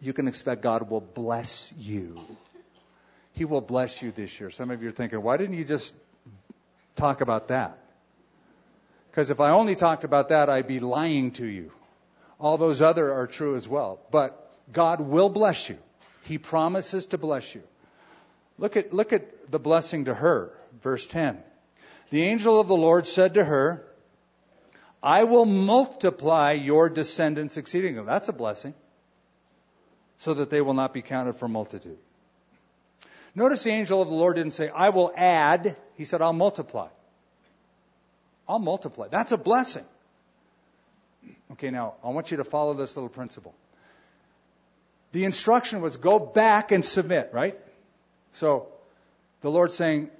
you 0.00 0.12
can 0.12 0.26
expect 0.26 0.62
God 0.62 0.90
will 0.90 1.00
bless 1.00 1.72
you. 1.78 2.18
He 3.32 3.44
will 3.44 3.60
bless 3.60 4.02
you 4.02 4.10
this 4.10 4.40
year. 4.40 4.50
Some 4.50 4.70
of 4.70 4.82
you 4.82 4.88
are 4.88 4.92
thinking, 4.92 5.22
why 5.22 5.36
didn't 5.36 5.56
you 5.56 5.64
just 5.64 5.94
talk 6.96 7.20
about 7.20 7.48
that? 7.48 7.78
Because 9.10 9.30
if 9.30 9.40
I 9.40 9.50
only 9.50 9.76
talked 9.76 10.04
about 10.04 10.30
that, 10.30 10.50
I'd 10.50 10.66
be 10.66 10.80
lying 10.80 11.30
to 11.32 11.46
you. 11.46 11.70
All 12.40 12.58
those 12.58 12.82
other 12.82 13.12
are 13.12 13.26
true 13.26 13.56
as 13.56 13.68
well. 13.68 14.00
But 14.10 14.52
God 14.72 15.00
will 15.00 15.28
bless 15.28 15.68
you. 15.68 15.78
He 16.22 16.38
promises 16.38 17.06
to 17.06 17.18
bless 17.18 17.54
you. 17.54 17.62
Look 18.58 18.76
at, 18.76 18.92
look 18.92 19.12
at 19.12 19.50
the 19.50 19.58
blessing 19.58 20.06
to 20.06 20.14
her, 20.14 20.52
verse 20.82 21.06
10. 21.06 21.38
The 22.10 22.22
angel 22.22 22.60
of 22.60 22.68
the 22.68 22.76
Lord 22.76 23.06
said 23.06 23.34
to 23.34 23.44
her, 23.44 23.84
I 25.02 25.24
will 25.24 25.44
multiply 25.44 26.52
your 26.52 26.88
descendants 26.88 27.56
exceedingly. 27.56 28.04
That's 28.04 28.28
a 28.28 28.32
blessing. 28.32 28.74
So 30.18 30.34
that 30.34 30.50
they 30.50 30.60
will 30.60 30.74
not 30.74 30.94
be 30.94 31.02
counted 31.02 31.36
for 31.36 31.48
multitude. 31.48 31.98
Notice 33.34 33.64
the 33.64 33.70
angel 33.70 34.00
of 34.00 34.08
the 34.08 34.14
Lord 34.14 34.36
didn't 34.36 34.54
say, 34.54 34.68
I 34.68 34.90
will 34.90 35.12
add. 35.16 35.76
He 35.96 36.04
said, 36.04 36.22
I'll 36.22 36.32
multiply. 36.32 36.88
I'll 38.48 38.58
multiply. 38.58 39.08
That's 39.08 39.32
a 39.32 39.38
blessing. 39.38 39.84
Okay, 41.52 41.70
now 41.70 41.94
I 42.04 42.08
want 42.08 42.30
you 42.30 42.36
to 42.38 42.44
follow 42.44 42.74
this 42.74 42.96
little 42.96 43.08
principle 43.08 43.54
the 45.14 45.24
instruction 45.24 45.80
was 45.80 45.96
go 45.96 46.18
back 46.18 46.72
and 46.72 46.84
submit, 46.84 47.30
right? 47.32 47.58
So 48.32 48.66
the 49.42 49.50
Lord's 49.50 49.74
saying, 49.74 50.10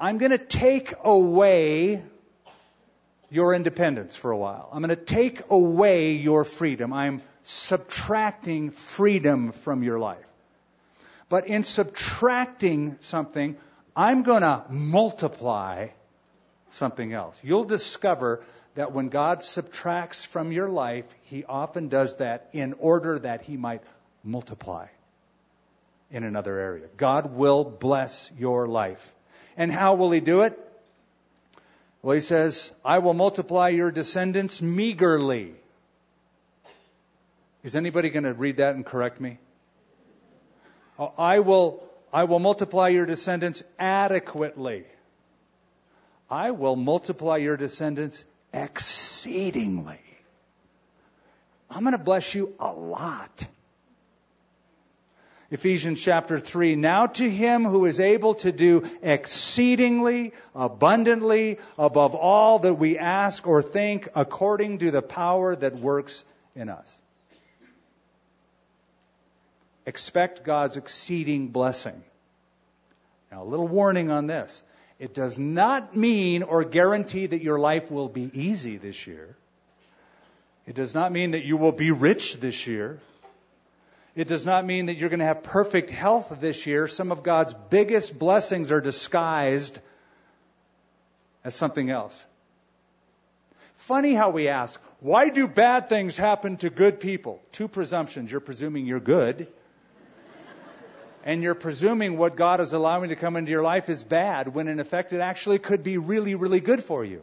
I'm 0.00 0.16
going 0.16 0.30
to 0.30 0.38
take 0.38 0.94
away 1.04 2.02
your 3.30 3.52
independence 3.52 4.16
for 4.16 4.30
a 4.30 4.38
while. 4.38 4.70
I'm 4.72 4.80
going 4.80 4.88
to 4.88 4.96
take 4.96 5.42
away 5.50 6.12
your 6.12 6.46
freedom. 6.46 6.94
I'm 6.94 7.20
subtracting 7.42 8.70
freedom 8.70 9.52
from 9.52 9.82
your 9.82 9.98
life. 9.98 10.24
But 11.28 11.46
in 11.46 11.62
subtracting 11.62 12.96
something, 13.00 13.56
I'm 13.94 14.22
going 14.22 14.42
to 14.42 14.64
multiply 14.70 15.88
something 16.70 17.12
else. 17.12 17.38
You'll 17.42 17.64
discover 17.64 18.42
that 18.74 18.92
when 18.92 19.08
God 19.08 19.42
subtracts 19.42 20.24
from 20.24 20.52
your 20.52 20.68
life, 20.68 21.12
He 21.24 21.44
often 21.44 21.88
does 21.88 22.16
that 22.16 22.48
in 22.52 22.74
order 22.74 23.18
that 23.18 23.42
He 23.42 23.56
might 23.56 23.82
multiply 24.22 24.86
in 26.10 26.24
another 26.24 26.58
area. 26.58 26.86
God 26.96 27.34
will 27.34 27.64
bless 27.64 28.30
your 28.38 28.66
life. 28.66 29.14
And 29.56 29.72
how 29.72 29.94
will 29.94 30.10
He 30.10 30.20
do 30.20 30.42
it? 30.42 30.58
Well, 32.02 32.14
He 32.14 32.20
says, 32.20 32.72
I 32.84 33.00
will 33.00 33.14
multiply 33.14 33.70
your 33.70 33.90
descendants 33.90 34.62
meagerly. 34.62 35.54
Is 37.64 37.74
anybody 37.74 38.08
going 38.10 38.24
to 38.24 38.34
read 38.34 38.58
that 38.58 38.76
and 38.76 38.86
correct 38.86 39.20
me? 39.20 39.38
I 40.98 41.40
will, 41.40 41.82
I 42.12 42.24
will 42.24 42.38
multiply 42.38 42.88
your 42.88 43.06
descendants 43.06 43.62
adequately. 43.78 44.84
I 46.30 46.50
will 46.50 46.76
multiply 46.76 47.36
your 47.36 47.56
descendants 47.56 48.24
exceedingly. 48.52 50.00
I'm 51.70 51.82
going 51.82 51.92
to 51.92 51.98
bless 51.98 52.34
you 52.34 52.54
a 52.58 52.72
lot. 52.72 53.46
Ephesians 55.50 56.00
chapter 56.00 56.38
3. 56.38 56.76
Now 56.76 57.06
to 57.06 57.30
him 57.30 57.64
who 57.64 57.86
is 57.86 58.00
able 58.00 58.34
to 58.36 58.52
do 58.52 58.86
exceedingly 59.02 60.34
abundantly 60.54 61.58
above 61.78 62.14
all 62.14 62.58
that 62.60 62.74
we 62.74 62.98
ask 62.98 63.46
or 63.46 63.62
think 63.62 64.08
according 64.14 64.78
to 64.78 64.90
the 64.90 65.00
power 65.00 65.56
that 65.56 65.76
works 65.76 66.22
in 66.54 66.68
us. 66.68 67.00
Expect 69.88 70.44
God's 70.44 70.76
exceeding 70.76 71.48
blessing. 71.48 71.98
Now, 73.32 73.42
a 73.42 73.48
little 73.48 73.66
warning 73.66 74.10
on 74.10 74.26
this. 74.26 74.62
It 74.98 75.14
does 75.14 75.38
not 75.38 75.96
mean 75.96 76.42
or 76.42 76.62
guarantee 76.64 77.24
that 77.24 77.40
your 77.40 77.58
life 77.58 77.90
will 77.90 78.10
be 78.10 78.30
easy 78.34 78.76
this 78.76 79.06
year. 79.06 79.34
It 80.66 80.74
does 80.74 80.94
not 80.94 81.10
mean 81.10 81.30
that 81.30 81.46
you 81.46 81.56
will 81.56 81.72
be 81.72 81.90
rich 81.90 82.38
this 82.38 82.66
year. 82.66 83.00
It 84.14 84.28
does 84.28 84.44
not 84.44 84.66
mean 84.66 84.86
that 84.86 84.96
you're 84.96 85.08
going 85.08 85.20
to 85.20 85.24
have 85.24 85.42
perfect 85.42 85.88
health 85.88 86.36
this 86.38 86.66
year. 86.66 86.86
Some 86.86 87.10
of 87.10 87.22
God's 87.22 87.54
biggest 87.70 88.18
blessings 88.18 88.70
are 88.70 88.82
disguised 88.82 89.78
as 91.44 91.54
something 91.54 91.88
else. 91.88 92.26
Funny 93.76 94.12
how 94.12 94.28
we 94.28 94.48
ask, 94.48 94.82
why 95.00 95.30
do 95.30 95.48
bad 95.48 95.88
things 95.88 96.18
happen 96.18 96.58
to 96.58 96.68
good 96.68 97.00
people? 97.00 97.40
Two 97.52 97.68
presumptions. 97.68 98.30
You're 98.30 98.40
presuming 98.40 98.84
you're 98.84 99.00
good, 99.00 99.48
and 101.28 101.42
you're 101.42 101.54
presuming 101.54 102.16
what 102.16 102.36
God 102.36 102.62
is 102.62 102.72
allowing 102.72 103.10
to 103.10 103.14
come 103.14 103.36
into 103.36 103.50
your 103.50 103.62
life 103.62 103.90
is 103.90 104.02
bad, 104.02 104.48
when 104.48 104.66
in 104.66 104.80
effect 104.80 105.12
it 105.12 105.20
actually 105.20 105.58
could 105.58 105.82
be 105.82 105.98
really, 105.98 106.34
really 106.34 106.58
good 106.58 106.82
for 106.82 107.04
you. 107.04 107.22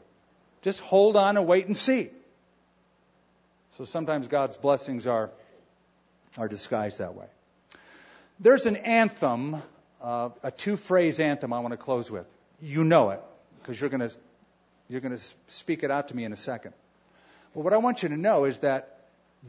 Just 0.62 0.80
hold 0.80 1.18
on 1.18 1.38
and 1.38 1.48
wait 1.48 1.66
and 1.66 1.76
see. 1.76 2.12
So 3.72 3.84
sometimes 3.84 4.28
God's 4.28 4.58
blessings 4.58 5.08
are 5.08 5.32
are 6.38 6.48
disguised 6.48 7.00
that 7.00 7.16
way. 7.16 7.26
There's 8.40 8.68
an 8.68 8.76
anthem, 8.76 9.64
uh, 10.04 10.30
a 10.44 10.52
two 10.52 10.78
phrase 10.78 11.20
anthem 11.20 11.52
I 11.52 11.62
want 11.62 11.72
to 11.72 11.78
close 11.78 12.12
with. 12.12 12.28
You 12.62 12.84
know 12.84 13.10
it, 13.10 13.22
because 13.60 13.82
you're 13.82 13.90
going 13.90 14.08
to 14.08 14.16
you're 14.88 15.02
going 15.02 15.18
to 15.18 15.24
speak 15.48 15.82
it 15.82 15.90
out 15.90 16.10
to 16.10 16.16
me 16.16 16.26
in 16.26 16.32
a 16.32 16.38
second. 16.38 16.74
But 17.56 17.64
what 17.64 17.74
I 17.74 17.78
want 17.78 18.04
you 18.04 18.10
to 18.10 18.18
know 18.18 18.46
is 18.46 18.60
that 18.60 19.00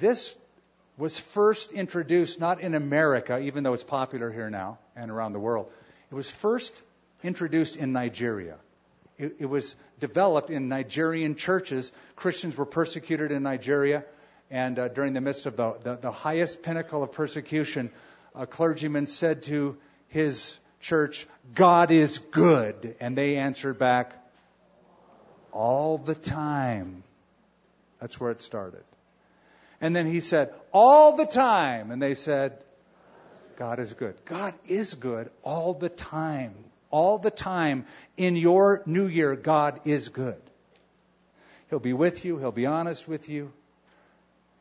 this 0.00 0.34
was 0.96 1.18
first 1.18 1.72
introduced 1.72 2.40
not 2.40 2.60
in 2.60 2.74
America, 2.74 3.38
even 3.38 3.64
though 3.64 3.74
it's 3.74 3.84
popular 3.84 4.30
here 4.30 4.50
now 4.50 4.78
and 4.94 5.10
around 5.10 5.32
the 5.32 5.40
world. 5.40 5.70
It 6.10 6.14
was 6.14 6.30
first 6.30 6.82
introduced 7.22 7.76
in 7.76 7.92
Nigeria. 7.92 8.56
It, 9.18 9.36
it 9.40 9.46
was 9.46 9.76
developed 10.00 10.50
in 10.50 10.68
Nigerian 10.68 11.34
churches. 11.34 11.92
Christians 12.14 12.56
were 12.56 12.66
persecuted 12.66 13.32
in 13.32 13.42
Nigeria. 13.42 14.04
And 14.50 14.78
uh, 14.78 14.88
during 14.88 15.12
the 15.12 15.20
midst 15.20 15.46
of 15.46 15.56
the, 15.56 15.76
the, 15.82 15.96
the, 15.96 16.10
highest 16.10 16.62
pinnacle 16.62 17.02
of 17.02 17.12
persecution, 17.12 17.90
a 18.34 18.46
clergyman 18.46 19.06
said 19.06 19.42
to 19.44 19.76
his 20.08 20.56
church, 20.80 21.26
God 21.54 21.90
is 21.90 22.18
good. 22.18 22.96
And 23.00 23.18
they 23.18 23.36
answered 23.36 23.78
back, 23.78 24.12
all 25.52 25.98
the 25.98 26.14
time. 26.14 27.02
That's 28.00 28.20
where 28.20 28.30
it 28.30 28.42
started. 28.42 28.84
And 29.86 29.94
then 29.94 30.08
he 30.08 30.18
said, 30.18 30.52
all 30.72 31.14
the 31.14 31.26
time. 31.26 31.92
And 31.92 32.02
they 32.02 32.16
said, 32.16 32.58
God 33.56 33.78
is 33.78 33.92
good. 33.92 34.16
God 34.24 34.52
is 34.66 34.94
good 34.94 35.30
all 35.44 35.74
the 35.74 35.88
time. 35.88 36.56
All 36.90 37.18
the 37.18 37.30
time 37.30 37.86
in 38.16 38.34
your 38.34 38.82
new 38.84 39.06
year, 39.06 39.36
God 39.36 39.82
is 39.84 40.08
good. 40.08 40.42
He'll 41.70 41.78
be 41.78 41.92
with 41.92 42.24
you. 42.24 42.36
He'll 42.36 42.50
be 42.50 42.66
honest 42.66 43.06
with 43.06 43.28
you. 43.28 43.52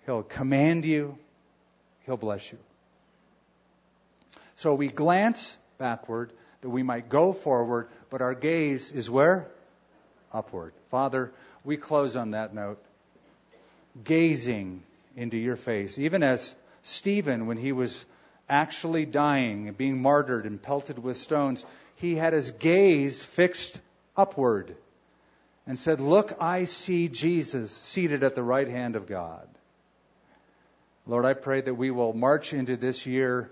He'll 0.05 0.21
command 0.21 0.85
you. 0.85 1.17
He'll 2.05 2.17
bless 2.17 2.51
you. 2.51 2.59
So 4.57 4.75
we 4.75 4.89
glance 4.89 5.57
backward 5.79 6.33
that 6.61 6.69
we 6.69 6.83
might 6.83 7.09
go 7.09 7.33
forward, 7.33 7.87
but 8.11 8.21
our 8.21 8.35
gaze 8.35 8.91
is 8.91 9.09
where? 9.09 9.47
Upward. 10.31 10.73
Father, 10.91 11.31
we 11.63 11.77
close 11.77 12.15
on 12.15 12.31
that 12.31 12.53
note, 12.53 12.77
gazing 14.03 14.83
into 15.15 15.37
your 15.37 15.55
face, 15.55 15.97
even 15.97 16.23
as 16.23 16.55
Stephen, 16.81 17.47
when 17.47 17.57
he 17.57 17.71
was 17.71 18.05
actually 18.49 19.05
dying 19.05 19.67
and 19.67 19.77
being 19.77 20.01
martyred 20.01 20.45
and 20.45 20.61
pelted 20.61 20.99
with 20.99 21.17
stones, 21.17 21.65
he 21.95 22.15
had 22.15 22.33
his 22.33 22.51
gaze 22.51 23.21
fixed 23.21 23.79
upward 24.15 24.75
and 25.65 25.79
said, 25.79 25.99
Look, 25.99 26.33
I 26.39 26.65
see 26.65 27.07
Jesus 27.07 27.71
seated 27.71 28.23
at 28.23 28.35
the 28.35 28.43
right 28.43 28.67
hand 28.67 28.95
of 28.95 29.07
God. 29.07 29.47
Lord, 31.07 31.25
I 31.25 31.33
pray 31.33 31.61
that 31.61 31.75
we 31.75 31.91
will 31.91 32.13
march 32.13 32.53
into 32.53 32.77
this 32.77 33.05
year 33.05 33.51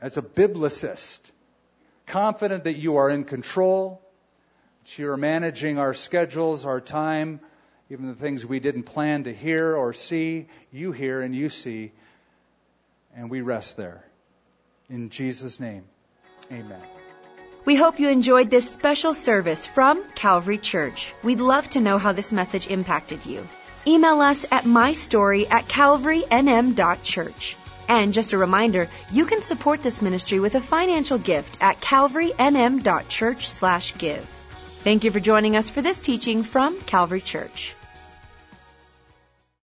as 0.00 0.16
a 0.16 0.22
biblicist, 0.22 1.18
confident 2.06 2.64
that 2.64 2.76
you 2.76 2.96
are 2.96 3.10
in 3.10 3.24
control, 3.24 4.00
that 4.84 4.98
you 4.98 5.10
are 5.10 5.16
managing 5.16 5.78
our 5.78 5.94
schedules, 5.94 6.64
our 6.64 6.80
time, 6.80 7.40
even 7.90 8.06
the 8.06 8.14
things 8.14 8.44
we 8.44 8.60
didn't 8.60 8.82
plan 8.82 9.24
to 9.24 9.34
hear 9.34 9.74
or 9.74 9.92
see. 9.92 10.46
You 10.70 10.92
hear 10.92 11.22
and 11.22 11.34
you 11.34 11.48
see, 11.48 11.92
and 13.16 13.30
we 13.30 13.40
rest 13.40 13.76
there. 13.76 14.04
In 14.90 15.10
Jesus' 15.10 15.58
name, 15.58 15.84
amen. 16.52 16.82
We 17.64 17.76
hope 17.76 18.00
you 18.00 18.08
enjoyed 18.08 18.50
this 18.50 18.70
special 18.70 19.12
service 19.14 19.66
from 19.66 20.02
Calvary 20.14 20.58
Church. 20.58 21.12
We'd 21.22 21.40
love 21.40 21.68
to 21.70 21.80
know 21.80 21.98
how 21.98 22.12
this 22.12 22.32
message 22.32 22.68
impacted 22.68 23.26
you. 23.26 23.46
Email 23.86 24.20
us 24.20 24.46
at 24.50 24.64
mystory 24.64 25.50
at 25.50 25.68
calvarynm.church. 25.68 27.56
And 27.88 28.12
just 28.12 28.34
a 28.34 28.38
reminder, 28.38 28.88
you 29.10 29.24
can 29.24 29.40
support 29.40 29.82
this 29.82 30.02
ministry 30.02 30.40
with 30.40 30.54
a 30.54 30.60
financial 30.60 31.18
gift 31.18 31.56
at 31.60 31.80
calvarynm.church 31.80 33.48
slash 33.48 33.96
give. 33.96 34.26
Thank 34.84 35.04
you 35.04 35.10
for 35.10 35.20
joining 35.20 35.56
us 35.56 35.70
for 35.70 35.82
this 35.82 36.00
teaching 36.00 36.42
from 36.42 36.80
Calvary 36.82 37.22
Church. 37.22 37.74